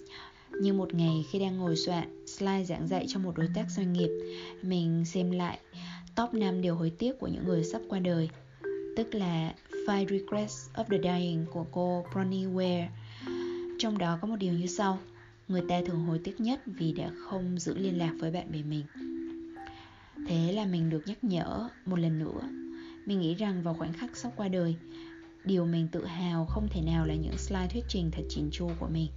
Nhưng 0.61 0.77
một 0.77 0.93
ngày 0.93 1.25
khi 1.31 1.39
đang 1.39 1.57
ngồi 1.57 1.75
soạn 1.75 2.25
slide 2.27 2.63
giảng 2.63 2.87
dạy 2.87 3.05
cho 3.07 3.19
một 3.19 3.37
đối 3.37 3.47
tác 3.55 3.65
doanh 3.69 3.93
nghiệp, 3.93 4.09
Mình 4.61 5.05
xem 5.05 5.31
lại 5.31 5.59
top 6.15 6.33
5 6.33 6.61
điều 6.61 6.75
hối 6.75 6.89
tiếc 6.89 7.19
của 7.19 7.27
những 7.27 7.45
người 7.45 7.63
sắp 7.63 7.81
qua 7.89 7.99
đời, 7.99 8.29
Tức 8.97 9.15
là 9.15 9.53
Five 9.87 10.07
Regrets 10.07 10.69
of 10.73 10.83
the 10.83 10.97
Dying 10.97 11.45
của 11.51 11.65
cô 11.71 12.05
Bronnie 12.13 12.47
Ware. 12.47 12.87
Trong 13.79 13.97
đó 13.97 14.17
có 14.21 14.27
một 14.27 14.35
điều 14.39 14.53
như 14.53 14.67
sau, 14.67 14.99
Người 15.47 15.61
ta 15.69 15.81
thường 15.85 16.05
hối 16.05 16.19
tiếc 16.23 16.41
nhất 16.41 16.61
vì 16.65 16.91
đã 16.91 17.11
không 17.17 17.59
giữ 17.59 17.77
liên 17.77 17.97
lạc 17.97 18.13
với 18.19 18.31
bạn 18.31 18.51
bè 18.51 18.61
mình. 18.61 18.83
Thế 20.27 20.53
là 20.53 20.65
mình 20.65 20.89
được 20.89 21.01
nhắc 21.05 21.23
nhở 21.23 21.69
một 21.85 21.99
lần 21.99 22.19
nữa. 22.19 22.41
Mình 23.05 23.19
nghĩ 23.19 23.35
rằng 23.35 23.63
vào 23.63 23.73
khoảnh 23.73 23.93
khắc 23.93 24.17
sắp 24.17 24.31
qua 24.35 24.47
đời, 24.47 24.75
Điều 25.45 25.65
mình 25.65 25.87
tự 25.91 26.05
hào 26.05 26.45
không 26.45 26.67
thể 26.69 26.81
nào 26.81 27.05
là 27.05 27.15
những 27.15 27.37
slide 27.37 27.67
thuyết 27.67 27.83
trình 27.87 28.11
thật 28.11 28.23
chỉnh 28.29 28.49
chu 28.51 28.69
của 28.79 28.87
mình. 28.87 29.07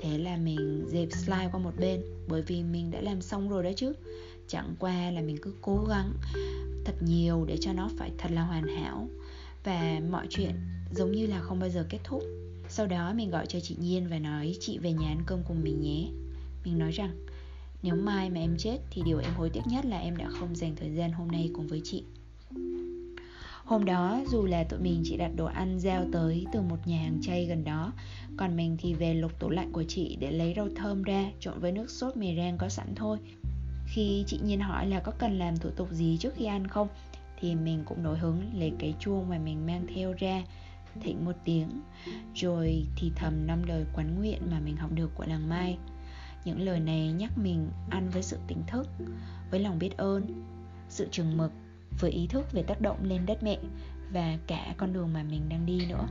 Thế 0.00 0.18
là 0.18 0.36
mình 0.36 0.84
dẹp 0.88 1.08
slide 1.12 1.48
qua 1.52 1.60
một 1.60 1.72
bên, 1.78 2.00
Bởi 2.28 2.42
vì 2.42 2.62
mình 2.62 2.90
đã 2.90 3.00
làm 3.00 3.22
xong 3.22 3.48
rồi 3.48 3.64
đó 3.64 3.70
chứ. 3.76 3.92
Chẳng 4.48 4.74
qua 4.78 5.10
là 5.10 5.20
mình 5.20 5.36
cứ 5.42 5.54
cố 5.60 5.84
gắng 5.88 6.12
thật 6.84 6.94
nhiều 7.00 7.44
để 7.48 7.56
cho 7.60 7.72
nó 7.72 7.90
phải 7.98 8.10
thật 8.18 8.28
là 8.32 8.42
hoàn 8.42 8.68
hảo. 8.68 9.08
Và 9.64 10.00
mọi 10.10 10.26
chuyện 10.30 10.52
giống 10.94 11.12
như 11.12 11.26
là 11.26 11.40
không 11.40 11.60
bao 11.60 11.68
giờ 11.68 11.86
kết 11.90 11.98
thúc. 12.04 12.22
Sau 12.68 12.86
đó 12.86 13.12
mình 13.16 13.30
gọi 13.30 13.46
cho 13.46 13.60
chị 13.60 13.76
Nhiên 13.80 14.08
và 14.10 14.18
nói, 14.18 14.56
chị 14.60 14.78
về 14.78 14.92
nhà 14.92 15.08
ăn 15.08 15.22
cơm 15.26 15.42
cùng 15.48 15.64
mình 15.64 15.80
nhé. 15.80 16.08
Mình 16.64 16.78
nói 16.78 16.90
rằng, 16.90 17.26
nếu 17.82 17.94
mai 17.94 18.30
mà 18.30 18.40
em 18.40 18.56
chết 18.58 18.78
thì 18.90 19.02
điều 19.04 19.18
em 19.18 19.34
hối 19.34 19.50
tiếc 19.50 19.66
nhất 19.66 19.84
là 19.84 19.98
em 19.98 20.16
đã 20.16 20.28
không 20.28 20.56
dành 20.56 20.76
thời 20.76 20.94
gian 20.94 21.12
hôm 21.12 21.28
nay 21.28 21.50
cùng 21.54 21.66
với 21.66 21.80
chị. 21.84 22.04
Hôm 23.66 23.84
đó, 23.84 24.20
dù 24.30 24.44
là 24.44 24.64
tụi 24.64 24.80
mình 24.80 25.02
chỉ 25.04 25.16
đặt 25.16 25.30
đồ 25.36 25.44
ăn 25.44 25.78
giao 25.78 26.04
tới 26.12 26.46
từ 26.52 26.60
một 26.60 26.76
nhà 26.86 26.98
hàng 26.98 27.18
chay 27.22 27.46
gần 27.46 27.64
đó, 27.64 27.92
Còn 28.36 28.56
mình 28.56 28.76
thì 28.80 28.94
về 28.94 29.14
lục 29.14 29.38
tủ 29.38 29.50
lạnh 29.50 29.72
của 29.72 29.84
chị 29.88 30.16
để 30.20 30.30
lấy 30.30 30.54
rau 30.56 30.68
thơm 30.76 31.02
ra, 31.02 31.30
trộn 31.40 31.60
với 31.60 31.72
nước 31.72 31.90
sốt 31.90 32.16
mì 32.16 32.36
rang 32.36 32.58
có 32.58 32.68
sẵn 32.68 32.94
thôi. 32.94 33.18
Khi 33.86 34.24
chị 34.26 34.40
Nhiên 34.44 34.60
hỏi 34.60 34.86
là 34.86 35.00
có 35.00 35.12
cần 35.18 35.38
làm 35.38 35.56
thủ 35.56 35.70
tục 35.70 35.88
gì 35.90 36.16
trước 36.20 36.34
khi 36.36 36.44
ăn 36.44 36.66
không, 36.66 36.88
Thì 37.40 37.54
mình 37.54 37.82
cũng 37.86 38.02
nổi 38.02 38.18
hứng 38.18 38.50
lấy 38.54 38.72
cái 38.78 38.94
chuông 39.00 39.28
mà 39.28 39.38
mình 39.38 39.66
mang 39.66 39.86
theo 39.94 40.12
ra 40.18 40.42
thịnh 41.02 41.24
một 41.24 41.36
tiếng, 41.44 41.68
Rồi 42.34 42.86
thì 42.96 43.12
thầm 43.16 43.46
năm 43.46 43.62
lời 43.62 43.84
quán 43.94 44.18
nguyện 44.18 44.42
mà 44.50 44.60
mình 44.60 44.76
học 44.76 44.90
được 44.94 45.10
của 45.14 45.24
làng 45.26 45.48
Mai. 45.48 45.78
Những 46.44 46.60
lời 46.60 46.80
này 46.80 47.12
nhắc 47.12 47.38
mình 47.38 47.68
ăn 47.90 48.10
với 48.10 48.22
sự 48.22 48.38
tỉnh 48.46 48.62
thức, 48.66 48.88
Với 49.50 49.60
lòng 49.60 49.78
biết 49.78 49.96
ơn, 49.96 50.44
Sự 50.88 51.08
chừng 51.10 51.36
mực 51.36 51.52
với 52.00 52.10
ý 52.10 52.26
thức 52.26 52.52
về 52.52 52.62
tác 52.62 52.80
động 52.80 53.04
lên 53.04 53.26
đất 53.26 53.42
mẹ 53.42 53.58
và 54.12 54.38
cả 54.46 54.74
con 54.76 54.92
đường 54.92 55.12
mà 55.12 55.22
mình 55.22 55.48
đang 55.48 55.66
đi 55.66 55.86
nữa. 55.86 56.08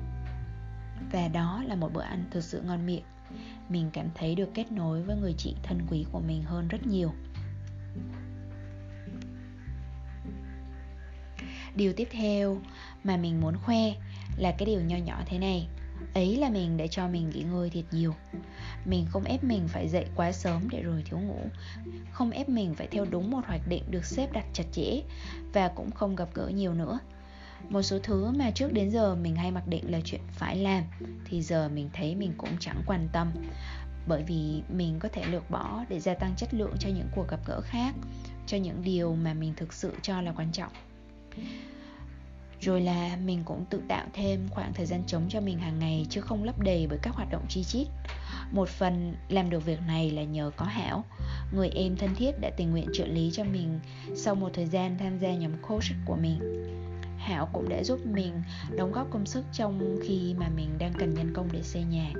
Và 1.12 1.27
đó 1.27 1.63
là 1.68 1.75
một 1.75 1.94
bữa 1.94 2.01
ăn 2.01 2.24
thực 2.32 2.44
sự 2.44 2.62
ngon 2.62 2.86
miệng. 2.86 3.04
Mình 3.70 3.89
cảm 3.94 4.10
thấy 4.15 4.36
được 4.36 4.50
kết 4.54 4.72
nối 4.72 5.01
với 5.04 5.15
người 5.15 5.34
chị 5.38 5.56
thân 5.63 5.82
quý 5.89 6.06
của 6.12 6.20
mình 6.20 6.44
hơn 6.44 6.68
rất 6.68 6.88
nhiều. 6.88 7.12
Điều 11.75 11.94
tiếp 11.94 12.08
theo 12.12 12.62
mà 13.04 13.18
mình 13.18 13.42
muốn 13.42 13.56
khoe 13.58 13.94
là 14.38 14.51
cái 14.58 14.65
điều 14.65 14.82
nho 14.82 14.98
nhỏ 14.98 15.22
thế 15.25 15.39
này 15.39 15.68
ấy 16.15 16.36
là 16.38 16.50
mình 16.50 16.77
đã 16.77 16.88
cho 16.88 17.07
mình 17.07 17.29
nghỉ 17.29 17.43
ngơi 17.43 17.69
thiệt 17.69 17.86
nhiều. 17.91 18.15
Mình 18.86 19.05
không 19.10 19.24
ép 19.24 19.43
mình 19.43 19.67
phải 19.67 19.88
dậy 19.88 20.05
quá 20.15 20.31
sớm 20.31 20.69
để 20.69 20.81
rồi 20.81 21.03
thiếu 21.05 21.19
ngủ. 21.19 21.39
Không 22.12 22.31
ép 22.31 22.50
mình 22.50 22.75
phải 22.75 22.88
theo 22.88 23.05
đúng 23.10 23.31
một 23.31 23.45
hoạch 23.45 23.67
định 23.67 23.84
được 23.91 24.05
xếp 24.05 24.31
đặt 24.34 24.45
chặt 24.53 24.63
chẽ 24.72 25.01
và 25.53 25.67
cũng 25.67 25.91
không 25.91 26.15
gặp 26.15 26.29
gỡ 26.34 26.48
nhiều 26.48 26.74
nữa. 26.74 27.00
Một 27.69 27.81
số 27.81 28.00
thứ 28.03 28.31
mà 28.31 28.51
trước 28.51 28.74
đến 28.74 28.91
giờ 28.91 29.15
mình 29.15 29.36
hay 29.36 29.51
mặc 29.51 29.67
định 29.67 29.91
là 29.91 30.00
chuyện 30.05 30.22
phải 30.31 30.57
làm 30.57 30.84
thì 31.25 31.41
giờ 31.41 31.69
mình 31.69 31.89
thấy 31.93 32.15
mình 32.15 32.34
cũng 32.38 32.57
chẳng 32.60 32.81
quan 32.86 33.07
tâm. 33.13 33.31
Bởi 34.07 34.24
vì 34.24 34.62
mình 34.69 35.00
có 35.00 35.10
thể 35.10 35.24
lược 35.25 35.50
bỏ 35.50 35.86
để 35.89 36.00
gia 36.00 36.13
tăng 36.13 36.36
chất 36.36 36.53
lượng 36.53 36.74
cho 36.79 36.89
những 36.89 37.07
cuộc 37.15 37.27
gặp 37.27 37.39
gỡ 37.45 37.62
khác, 37.62 37.95
cho 38.48 38.57
những 38.57 38.81
điều 38.81 39.15
mà 39.15 39.34
mình 39.34 39.53
thực 39.55 39.74
sự 39.74 39.93
cho 40.01 40.22
là 40.22 40.34
quan 40.38 40.51
trọng 40.51 40.72
rồi 42.65 42.81
là 42.81 43.17
mình 43.25 43.41
cũng 43.45 43.65
tự 43.69 43.81
tạo 43.88 44.05
thêm 44.13 44.48
khoảng 44.51 44.74
thời 44.74 44.86
gian 44.86 45.03
trống 45.07 45.25
cho 45.29 45.41
mình 45.41 45.60
hàng 45.60 45.79
ngày, 45.79 46.05
chứ 46.10 46.22
không 46.22 46.43
lấp 46.43 46.60
đầy 46.60 46.88
bởi 46.89 47.00
các 47.01 47.13
hoạt 47.13 47.31
động 47.31 47.45
chi 47.50 47.63
chít. 47.63 47.88
Một 48.51 48.69
phần 48.69 49.15
làm 49.29 49.50
được 49.50 49.65
việc 49.65 49.79
này 49.88 50.12
là 50.12 50.24
nhờ 50.24 50.51
có 50.57 50.65
Hảo, 50.65 51.03
Người 51.51 51.69
em 51.69 51.98
thân 51.98 52.15
thiết 52.15 52.31
đã 52.41 52.50
tình 52.57 52.72
nguyện 52.72 52.88
trợ 52.93 53.05
lý 53.05 53.29
cho 53.34 53.43
mình 53.43 53.79
Sau 54.15 54.36
một 54.36 54.50
thời 54.53 54.65
gian 54.65 54.98
tham 54.98 55.19
gia 55.19 55.34
nhóm 55.34 55.51
coach 55.62 55.84
của 56.05 56.15
mình. 56.15 56.39
Hảo 57.17 57.50
cũng 57.53 57.69
đã 57.69 57.84
giúp 57.84 58.05
mình 58.05 58.34
đóng 58.77 58.91
góp 58.91 59.07
công 59.12 59.25
sức 59.25 59.45
trong 59.53 59.98
khi 60.03 60.36
mà 60.38 60.50
mình 60.55 60.69
đang 60.77 60.93
cần 60.93 61.13
nhân 61.13 61.34
công 61.34 61.50
để 61.51 61.62
xây 61.63 61.84
nhà. 61.84 62.12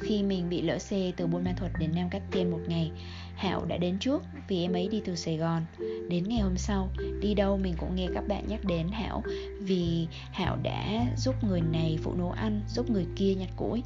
Khi 0.00 0.22
mình 0.22 0.48
bị 0.48 0.62
lỡ 0.62 0.78
xe 0.78 1.12
từ 1.16 1.26
Buôn 1.26 1.44
Ma 1.44 1.54
Thuật 1.56 1.72
đến 1.78 1.90
Nam 1.94 2.10
Cát 2.10 2.22
Tiên 2.30 2.50
một 2.50 2.60
ngày 2.66 2.90
Hảo 3.36 3.64
đã 3.64 3.76
đến 3.76 3.98
trước 3.98 4.22
vì 4.48 4.62
em 4.62 4.72
ấy 4.72 4.88
đi 4.88 5.02
từ 5.04 5.16
Sài 5.16 5.36
Gòn. 5.36 5.62
Đến 6.08 6.24
ngày 6.28 6.40
hôm 6.40 6.56
sau, 6.56 6.88
đi 7.20 7.34
đâu 7.34 7.56
mình 7.56 7.74
cũng 7.78 7.94
nghe 7.94 8.08
các 8.14 8.28
bạn 8.28 8.44
nhắc 8.48 8.64
đến 8.64 8.88
Hảo 8.88 9.22
Vì 9.60 10.06
Hảo 10.32 10.56
đã 10.62 11.06
giúp 11.16 11.44
người 11.44 11.60
này 11.60 11.98
phụ 12.02 12.14
nấu 12.14 12.30
ăn, 12.30 12.62
giúp 12.68 12.90
người 12.90 13.06
kia 13.16 13.34
nhặt 13.34 13.50
củi. 13.56 13.82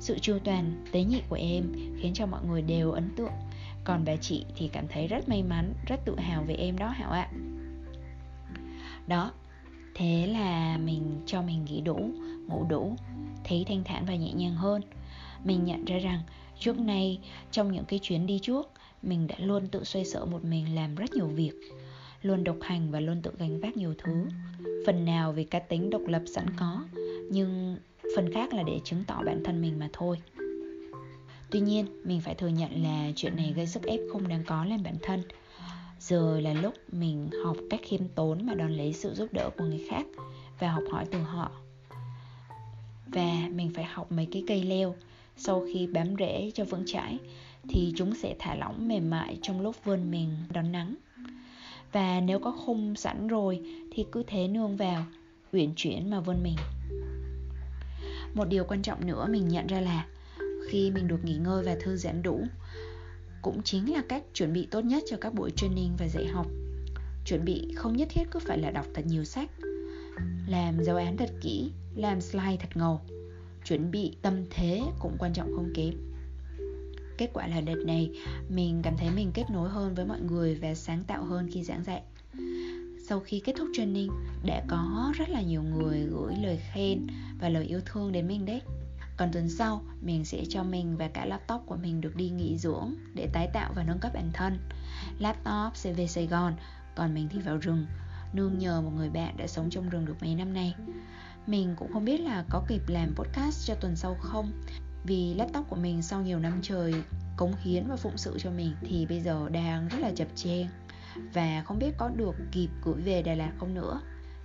Sự 0.00 0.18
chu 0.18 0.38
toàn, 0.44 0.84
tế 0.92 1.04
nhị 1.04 1.20
của 1.28 1.36
em 1.36 1.72
khiến 2.00 2.14
cho 2.14 2.26
mọi 2.26 2.40
người 2.44 2.62
đều 2.62 2.90
ấn 2.90 3.10
tượng. 3.16 3.32
Còn 3.84 4.04
bà 4.04 4.16
chị 4.16 4.44
thì 4.56 4.68
cảm 4.68 4.88
thấy 4.88 5.06
rất 5.06 5.28
may 5.28 5.42
mắn, 5.42 5.74
rất 5.86 6.00
tự 6.04 6.18
hào 6.18 6.42
về 6.42 6.54
em 6.54 6.78
đó 6.78 6.88
Hảo 6.88 7.10
ạ. 7.10 7.28
Đó, 9.06 9.32
thế 9.94 10.26
là 10.26 10.78
mình 10.78 11.22
cho 11.26 11.42
mình 11.42 11.64
nghỉ 11.64 11.80
đủ, 11.80 12.10
ngủ 12.48 12.66
đủ 12.68 12.96
Thấy 13.44 13.64
thanh 13.68 13.84
thản 13.84 14.04
và 14.06 14.14
nhẹ 14.14 14.32
nhàng 14.32 14.54
hơn. 14.54 14.82
Mình 15.44 15.64
nhận 15.64 15.84
ra 15.84 15.98
rằng, 15.98 16.20
trước 16.58 16.78
nay, 16.78 17.20
trong 17.50 17.72
những 17.72 17.84
cái 17.84 17.98
chuyến 17.98 18.26
đi 18.26 18.38
trước, 18.42 18.70
Mình 19.02 19.26
đã 19.26 19.34
luôn 19.38 19.68
tự 19.68 19.84
xoay 19.84 20.04
sở 20.04 20.24
một 20.24 20.44
mình 20.44 20.74
làm 20.74 20.94
rất 20.94 21.12
nhiều 21.14 21.26
việc, 21.26 21.52
Luôn 22.22 22.44
độc 22.44 22.56
hành 22.62 22.90
và 22.90 23.00
luôn 23.00 23.22
tự 23.22 23.30
gánh 23.38 23.60
vác 23.60 23.76
nhiều 23.76 23.94
thứ. 23.98 24.26
Phần 24.86 25.04
nào 25.04 25.32
vì 25.32 25.44
cá 25.44 25.58
tính 25.58 25.90
độc 25.90 26.02
lập 26.06 26.22
sẵn 26.34 26.46
có, 26.56 26.84
Nhưng 27.30 27.76
phần 28.16 28.32
khác 28.32 28.54
là 28.54 28.62
để 28.62 28.80
chứng 28.84 29.04
tỏ 29.06 29.22
bản 29.26 29.42
thân 29.44 29.62
mình 29.62 29.78
mà 29.78 29.88
thôi. 29.92 30.18
Tuy 31.50 31.60
nhiên, 31.60 31.86
mình 32.04 32.20
phải 32.20 32.34
thừa 32.34 32.48
nhận 32.48 32.82
là 32.82 33.10
chuyện 33.16 33.36
này 33.36 33.52
gây 33.56 33.66
sức 33.66 33.82
ép 33.82 34.00
không 34.12 34.28
đáng 34.28 34.44
có 34.46 34.64
lên 34.64 34.82
bản 34.82 34.96
thân. 35.02 35.22
Giờ 36.00 36.40
là 36.40 36.52
lúc 36.52 36.74
mình 36.92 37.28
học 37.44 37.56
cách 37.70 37.80
khiêm 37.82 38.08
tốn 38.08 38.46
mà 38.46 38.54
đón 38.54 38.72
lấy 38.72 38.92
sự 38.92 39.14
giúp 39.14 39.32
đỡ 39.32 39.50
của 39.58 39.64
người 39.64 39.86
khác 39.90 40.06
và 40.58 40.72
học 40.72 40.82
hỏi 40.90 41.04
từ 41.10 41.18
họ. 41.18 41.50
Và 43.06 43.48
mình 43.50 43.70
phải 43.74 43.84
học 43.84 44.12
mấy 44.12 44.28
cái 44.32 44.44
cây 44.48 44.62
leo 44.62 44.94
sau 45.36 45.66
khi 45.72 45.86
bám 45.86 46.16
rễ 46.18 46.50
cho 46.54 46.64
vững 46.64 46.82
chãi, 46.86 47.18
thì 47.68 47.92
chúng 47.96 48.14
sẽ 48.14 48.36
thả 48.38 48.54
lỏng 48.54 48.88
mềm 48.88 49.10
mại 49.10 49.38
trong 49.42 49.60
lúc 49.60 49.76
vươn 49.84 50.10
mình 50.10 50.36
đón 50.52 50.72
nắng. 50.72 50.94
Và 51.92 52.20
nếu 52.20 52.38
có 52.38 52.50
khung 52.50 52.94
sẵn 52.96 53.28
rồi, 53.28 53.60
thì 53.92 54.04
cứ 54.12 54.22
thế 54.26 54.48
nương 54.48 54.76
vào, 54.76 55.04
uyển 55.52 55.72
chuyển 55.76 56.10
mà 56.10 56.20
vươn 56.20 56.42
mình. 56.42 56.56
Một 58.34 58.44
điều 58.48 58.64
quan 58.64 58.82
trọng 58.82 59.06
nữa 59.06 59.26
mình 59.30 59.48
nhận 59.48 59.66
ra 59.66 59.80
là, 59.80 60.06
khi 60.68 60.90
mình 60.90 61.08
được 61.08 61.24
nghỉ 61.24 61.36
ngơi 61.36 61.64
và 61.64 61.76
thư 61.80 61.96
giãn 61.96 62.22
đủ, 62.22 62.40
cũng 63.42 63.62
chính 63.62 63.92
là 63.92 64.02
cách 64.08 64.22
chuẩn 64.34 64.52
bị 64.52 64.68
tốt 64.70 64.84
nhất 64.84 65.02
cho 65.10 65.16
các 65.20 65.34
buổi 65.34 65.50
training 65.50 65.96
và 65.98 66.08
dạy 66.08 66.26
học. 66.26 66.46
Chuẩn 67.26 67.44
bị 67.44 67.72
không 67.76 67.96
nhất 67.96 68.08
thiết 68.10 68.24
cứ 68.30 68.38
phải 68.38 68.58
là 68.58 68.70
đọc 68.70 68.86
thật 68.94 69.02
nhiều 69.06 69.24
sách, 69.24 69.50
làm 70.46 70.84
giáo 70.84 70.96
án 70.96 71.16
thật 71.16 71.30
kỹ, 71.42 71.70
làm 71.94 72.20
slide 72.20 72.56
thật 72.60 72.68
ngầu 72.74 73.00
chuẩn 73.64 73.90
bị 73.90 74.16
tâm 74.22 74.44
thế 74.50 74.82
cũng 74.98 75.16
quan 75.18 75.32
trọng 75.32 75.56
không 75.56 75.72
kém. 75.74 75.94
Kết 77.18 77.30
quả 77.32 77.46
là 77.46 77.60
đợt 77.60 77.84
này, 77.86 78.10
mình 78.48 78.80
cảm 78.82 78.96
thấy 78.96 79.10
mình 79.10 79.30
kết 79.34 79.44
nối 79.50 79.68
hơn 79.68 79.94
với 79.94 80.06
mọi 80.06 80.20
người 80.20 80.54
và 80.54 80.74
sáng 80.74 81.04
tạo 81.04 81.24
hơn 81.24 81.48
khi 81.52 81.62
giảng 81.62 81.84
dạy. 81.84 82.02
Sau 83.08 83.20
khi 83.20 83.40
kết 83.40 83.52
thúc 83.58 83.68
training, 83.72 84.10
đã 84.44 84.64
có 84.68 85.12
rất 85.18 85.28
là 85.28 85.42
nhiều 85.42 85.62
người 85.62 86.00
gửi 86.00 86.34
lời 86.42 86.60
khen 86.72 87.06
và 87.40 87.48
lời 87.48 87.64
yêu 87.64 87.80
thương 87.86 88.12
đến 88.12 88.28
mình 88.28 88.44
đấy. 88.44 88.60
Còn 89.16 89.32
tuần 89.32 89.48
sau, 89.48 89.82
mình 90.00 90.24
sẽ 90.24 90.44
cho 90.48 90.62
mình 90.62 90.96
và 90.96 91.08
cả 91.08 91.26
laptop 91.26 91.62
của 91.66 91.76
mình 91.76 92.00
được 92.00 92.16
đi 92.16 92.30
nghỉ 92.30 92.58
dưỡng 92.58 92.94
để 93.14 93.28
tái 93.32 93.48
tạo 93.52 93.72
và 93.76 93.84
nâng 93.84 93.98
cấp 93.98 94.12
bản 94.14 94.30
thân. 94.32 94.58
Laptop 95.18 95.76
sẽ 95.76 95.92
về 95.92 96.06
sài 96.06 96.26
gòn, 96.26 96.54
còn 96.96 97.14
mình 97.14 97.28
thì 97.32 97.38
vào 97.38 97.56
rừng. 97.56 97.86
Nương 98.32 98.58
nhờ 98.58 98.80
một 98.80 98.92
người 98.96 99.10
bạn 99.10 99.36
đã 99.36 99.46
sống 99.46 99.70
trong 99.70 99.88
rừng 99.88 100.04
được 100.04 100.16
mấy 100.20 100.34
năm 100.34 100.54
nay 100.54 100.74
mình 101.46 101.74
cũng 101.78 101.92
không 101.92 102.04
biết 102.04 102.20
là 102.20 102.44
có 102.50 102.64
kịp 102.68 102.82
làm 102.86 103.14
podcast 103.14 103.66
cho 103.66 103.74
tuần 103.74 103.96
sau 103.96 104.16
không 104.20 104.52
vì 105.04 105.34
laptop 105.34 105.68
của 105.68 105.76
mình 105.76 106.02
sau 106.02 106.22
nhiều 106.22 106.38
năm 106.38 106.58
trời 106.62 106.94
cống 107.36 107.52
hiến 107.62 107.86
và 107.88 107.96
phụng 107.96 108.16
sự 108.16 108.38
cho 108.38 108.50
mình 108.50 108.72
thì 108.80 109.06
bây 109.06 109.20
giờ 109.20 109.48
đang 109.48 109.88
rất 109.88 109.98
là 110.00 110.12
chập 110.16 110.28
chênh 110.34 110.66
và 111.32 111.62
không 111.66 111.78
biết 111.78 111.94
có 111.96 112.08
được 112.08 112.34
kịp 112.52 112.68
gửi 112.84 113.02
về 113.02 113.22
Đà 113.22 113.34
Lạt 113.34 113.52
không 113.58 113.74
nữa. 113.74 114.00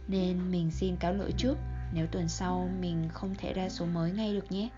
Nên 0.08 0.52
mình 0.52 0.72
xin 0.72 0.96
cáo 0.96 1.14
lỗi 1.14 1.34
trước, 1.38 1.58
nếu 1.94 2.08
tuần 2.08 2.28
sau 2.28 2.70
mình 2.82 3.10
không 3.14 3.36
thể 3.38 3.54
ra 3.54 3.70
số 3.70 3.86
mới 3.86 4.12
ngay 4.12 4.34
được 4.34 4.52
nhé. 4.52 4.70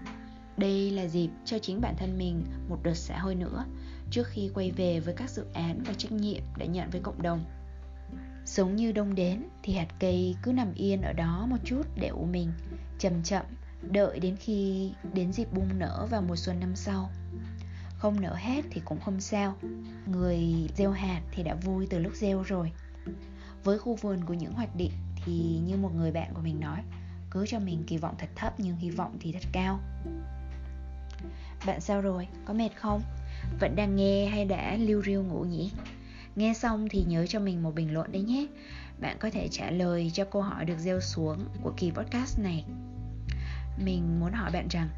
Đây 0.58 0.92
là 0.92 1.08
dịp 1.08 1.30
cho 1.46 1.60
chính 1.60 1.82
bản 1.82 1.96
thân 1.98 2.18
mình 2.18 2.46
một 2.70 2.80
đợt 2.84 2.94
xã 2.94 3.18
hơi 3.18 3.36
nữa, 3.36 3.66
trước 4.12 4.28
khi 4.28 4.52
quay 4.54 4.72
về 4.72 5.00
với 5.00 5.14
các 5.14 5.30
dự 5.30 5.46
án 5.54 5.84
và 5.86 5.94
trách 5.94 6.12
nhiệm 6.12 6.42
đã 6.58 6.66
nhận 6.66 6.90
với 6.90 7.02
cộng 7.02 7.22
đồng. 7.22 7.46
Giống 8.46 8.76
như 8.76 8.92
đông 8.92 9.16
đến 9.16 9.44
thì 9.64 9.74
hạt 9.74 9.88
cây 10.00 10.36
cứ 10.44 10.52
nằm 10.52 10.74
yên 10.74 11.02
ở 11.02 11.14
đó 11.14 11.46
một 11.50 11.58
chút 11.64 11.84
để 11.96 12.08
ủ 12.08 12.26
mình, 12.26 12.52
chậm 13.00 13.24
chậm, 13.24 13.46
đợi 13.82 14.20
đến 14.20 14.36
khi 14.36 14.92
đến 15.14 15.34
dịp 15.34 15.54
bung 15.54 15.80
nở 15.80 16.08
vào 16.10 16.22
mùa 16.22 16.36
xuân 16.36 16.60
năm 16.60 16.76
sau. 16.76 17.10
Không 17.98 18.22
nở 18.22 18.36
hết 18.36 18.62
thì 18.72 18.82
cũng 18.86 19.00
không 19.00 19.22
sao, 19.22 19.56
người 20.06 20.70
gieo 20.76 20.92
hạt 20.92 21.22
thì 21.32 21.44
đã 21.44 21.56
vui 21.56 21.88
từ 21.90 22.00
lúc 22.00 22.14
gieo 22.16 22.44
rồi. 22.44 22.72
Với 23.64 23.80
khu 23.80 23.96
vườn 23.96 24.26
của 24.26 24.34
những 24.34 24.54
hoạch 24.54 24.76
định 24.76 24.92
thì 25.26 25.60
như 25.68 25.78
một 25.78 25.92
người 25.96 26.12
bạn 26.12 26.34
của 26.34 26.42
mình 26.42 26.60
nói, 26.60 26.80
cứ 27.32 27.46
cho 27.48 27.60
mình 27.60 27.84
kỳ 27.88 27.98
vọng 27.98 28.16
thật 28.20 28.30
thấp 28.36 28.54
nhưng 28.58 28.76
hy 28.76 28.90
vọng 28.90 29.18
thì 29.20 29.32
thật 29.32 29.50
cao. 29.52 29.80
Bạn 31.66 31.82
sao 31.82 32.02
rồi? 32.02 32.28
Có 32.46 32.54
mệt 32.54 32.70
không? 32.76 33.02
Vẫn 33.60 33.76
đang 33.76 33.96
nghe 33.96 34.26
hay 34.26 34.46
đã 34.46 34.78
lưu 34.78 35.02
riêu 35.02 35.24
ngủ 35.24 35.44
nhỉ? 35.44 35.72
Nghe 36.36 36.54
xong 36.54 36.88
thì 36.90 37.04
nhớ 37.08 37.26
cho 37.26 37.40
mình 37.40 37.64
một 37.64 37.76
bình 37.76 37.94
luận 37.94 38.12
đấy 38.12 38.22
nhé. 38.22 38.48
Bạn 39.00 39.18
có 39.20 39.30
thể 39.30 39.48
trả 39.52 39.72
lời 39.72 40.12
cho 40.14 40.26
câu 40.26 40.42
hỏi 40.42 40.66
được 40.66 40.78
gieo 40.78 41.00
xuống 41.00 41.40
của 41.64 41.74
kỳ 41.78 41.92
podcast 41.92 42.40
này. 42.40 42.66
Mình 43.78 44.20
muốn 44.20 44.34
hỏi 44.34 44.52
bạn 44.52 44.68
rằng 44.70 44.90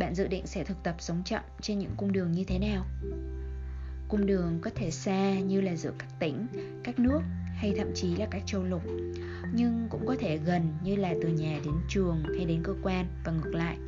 Bạn 0.00 0.14
dự 0.14 0.28
định 0.28 0.46
sẽ 0.46 0.64
thực 0.64 0.82
tập 0.82 0.94
sống 0.98 1.22
chậm 1.24 1.42
trên 1.60 1.78
những 1.78 1.94
cung 1.96 2.12
đường 2.12 2.32
như 2.32 2.44
thế 2.44 2.58
nào? 2.58 2.86
Cung 4.08 4.26
đường 4.26 4.58
có 4.60 4.70
thể 4.74 4.90
xa 4.90 5.38
như 5.38 5.60
là 5.60 5.76
giữa 5.76 5.92
các 5.98 6.08
tỉnh, 6.18 6.46
các 6.84 6.98
nước 6.98 7.20
hay 7.56 7.74
thậm 7.78 7.88
chí 7.94 8.16
là 8.16 8.26
các 8.30 8.42
châu 8.46 8.64
lục 8.64 8.82
Nhưng 9.52 9.86
cũng 9.90 10.06
có 10.06 10.16
thể 10.20 10.36
gần 10.36 10.74
như 10.84 10.96
là 10.96 11.14
từ 11.22 11.28
nhà 11.28 11.60
đến 11.64 11.74
trường 11.88 12.22
hay 12.36 12.44
đến 12.44 12.62
cơ 12.62 12.74
quan 12.82 13.06
và 13.24 13.32
ngược 13.32 13.54
lại. 13.54 13.78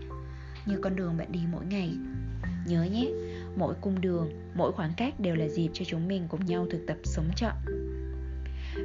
Như 0.67 0.79
con 0.83 0.97
đường 0.97 1.17
bạn 1.17 1.33
đi 1.33 1.41
mỗi 1.53 1.67
ngày 1.67 1.95
Nhớ 2.67 2.85
nhé, 2.85 3.07
mỗi 3.57 3.75
cung 3.81 4.01
đường, 4.01 4.31
mỗi 4.55 4.73
khoảng 4.73 4.93
cách 4.97 5.21
đều 5.21 5.35
là 5.35 5.49
dịp 5.49 5.71
cho 5.73 5.85
chúng 5.85 6.09
mình 6.09 6.27
cùng 6.29 6.47
nhau 6.47 6.67
thực 6.71 6.87
tập 6.87 6.97
sống 7.05 7.31
chậm. 7.37 7.53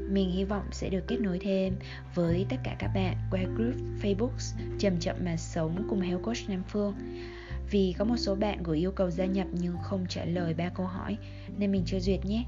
Mình 0.10 0.32
hy 0.32 0.44
vọng 0.44 0.64
sẽ 0.72 0.90
được 0.90 1.08
kết 1.08 1.20
nối 1.20 1.40
thêm 1.40 1.76
với 2.16 2.46
tất 2.50 2.56
cả 2.64 2.76
các 2.80 2.92
bạn 2.96 3.16
qua 3.32 3.42
group 3.56 3.76
Facebook 4.02 4.54
Chậm 4.80 5.00
chậm 5.00 5.16
mà 5.26 5.38
sống 5.38 5.86
cùng 5.90 6.02
Health 6.02 6.24
Coach 6.24 6.50
Nam 6.50 6.64
Phương. 6.68 6.94
Vì 7.72 7.96
có 7.98 8.06
một 8.06 8.18
số 8.18 8.36
bạn 8.36 8.64
gửi 8.64 8.78
yêu 8.78 8.92
cầu 8.92 9.10
gia 9.10 9.26
nhập 9.26 9.48
nhưng 9.52 9.76
không 9.84 10.06
trả 10.10 10.26
lời 10.26 10.54
ba 10.54 10.70
câu 10.70 10.86
hỏi 10.86 11.18
nên 11.58 11.72
mình 11.72 11.84
chưa 11.86 12.00
duyệt 12.00 12.26
nhé. 12.26 12.44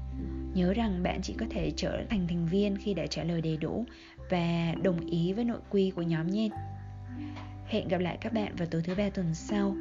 Nhớ 0.54 0.72
rằng 0.72 1.02
bạn 1.02 1.20
chỉ 1.22 1.34
có 1.38 1.46
thể 1.50 1.72
trở 1.76 2.04
thành 2.10 2.28
thành 2.28 2.46
viên 2.46 2.76
khi 2.76 2.94
đã 2.94 3.06
trả 3.06 3.24
lời 3.24 3.40
đầy 3.40 3.56
đủ 3.56 3.84
và 4.30 4.74
đồng 4.82 5.00
ý 5.00 5.32
với 5.32 5.44
nội 5.44 5.60
quy 5.70 5.90
của 5.90 6.02
nhóm 6.02 6.30
nhé. 6.30 6.48
Hẹn 7.66 7.88
gặp 7.88 7.98
lại 7.98 8.18
các 8.20 8.32
bạn 8.32 8.56
vào 8.56 8.68
tối 8.70 8.82
thứ 8.84 8.94
ba 8.94 9.10
tuần 9.10 9.34
sau 9.34 9.76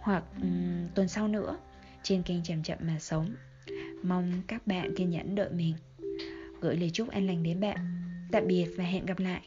hoặc 0.00 0.24
um, 0.42 0.88
tuần 0.94 1.08
sau 1.08 1.28
nữa 1.28 1.56
trên 2.02 2.22
kênh 2.22 2.42
chậm 2.42 2.62
chậm 2.62 2.78
mà 2.80 2.98
sống. 2.98 3.34
Mong 4.02 4.42
các 4.46 4.66
bạn 4.66 4.96
kiên 4.96 5.10
nhẫn 5.10 5.34
đợi 5.34 5.50
mình. 5.50 5.74
Gửi 6.60 6.76
lời 6.76 6.90
chúc 6.90 7.08
an 7.08 7.26
lành 7.26 7.42
đến 7.42 7.60
bạn. 7.60 7.76
Tạm 8.32 8.46
biệt 8.46 8.66
và 8.76 8.84
hẹn 8.84 9.06
gặp 9.06 9.18
lại. 9.18 9.42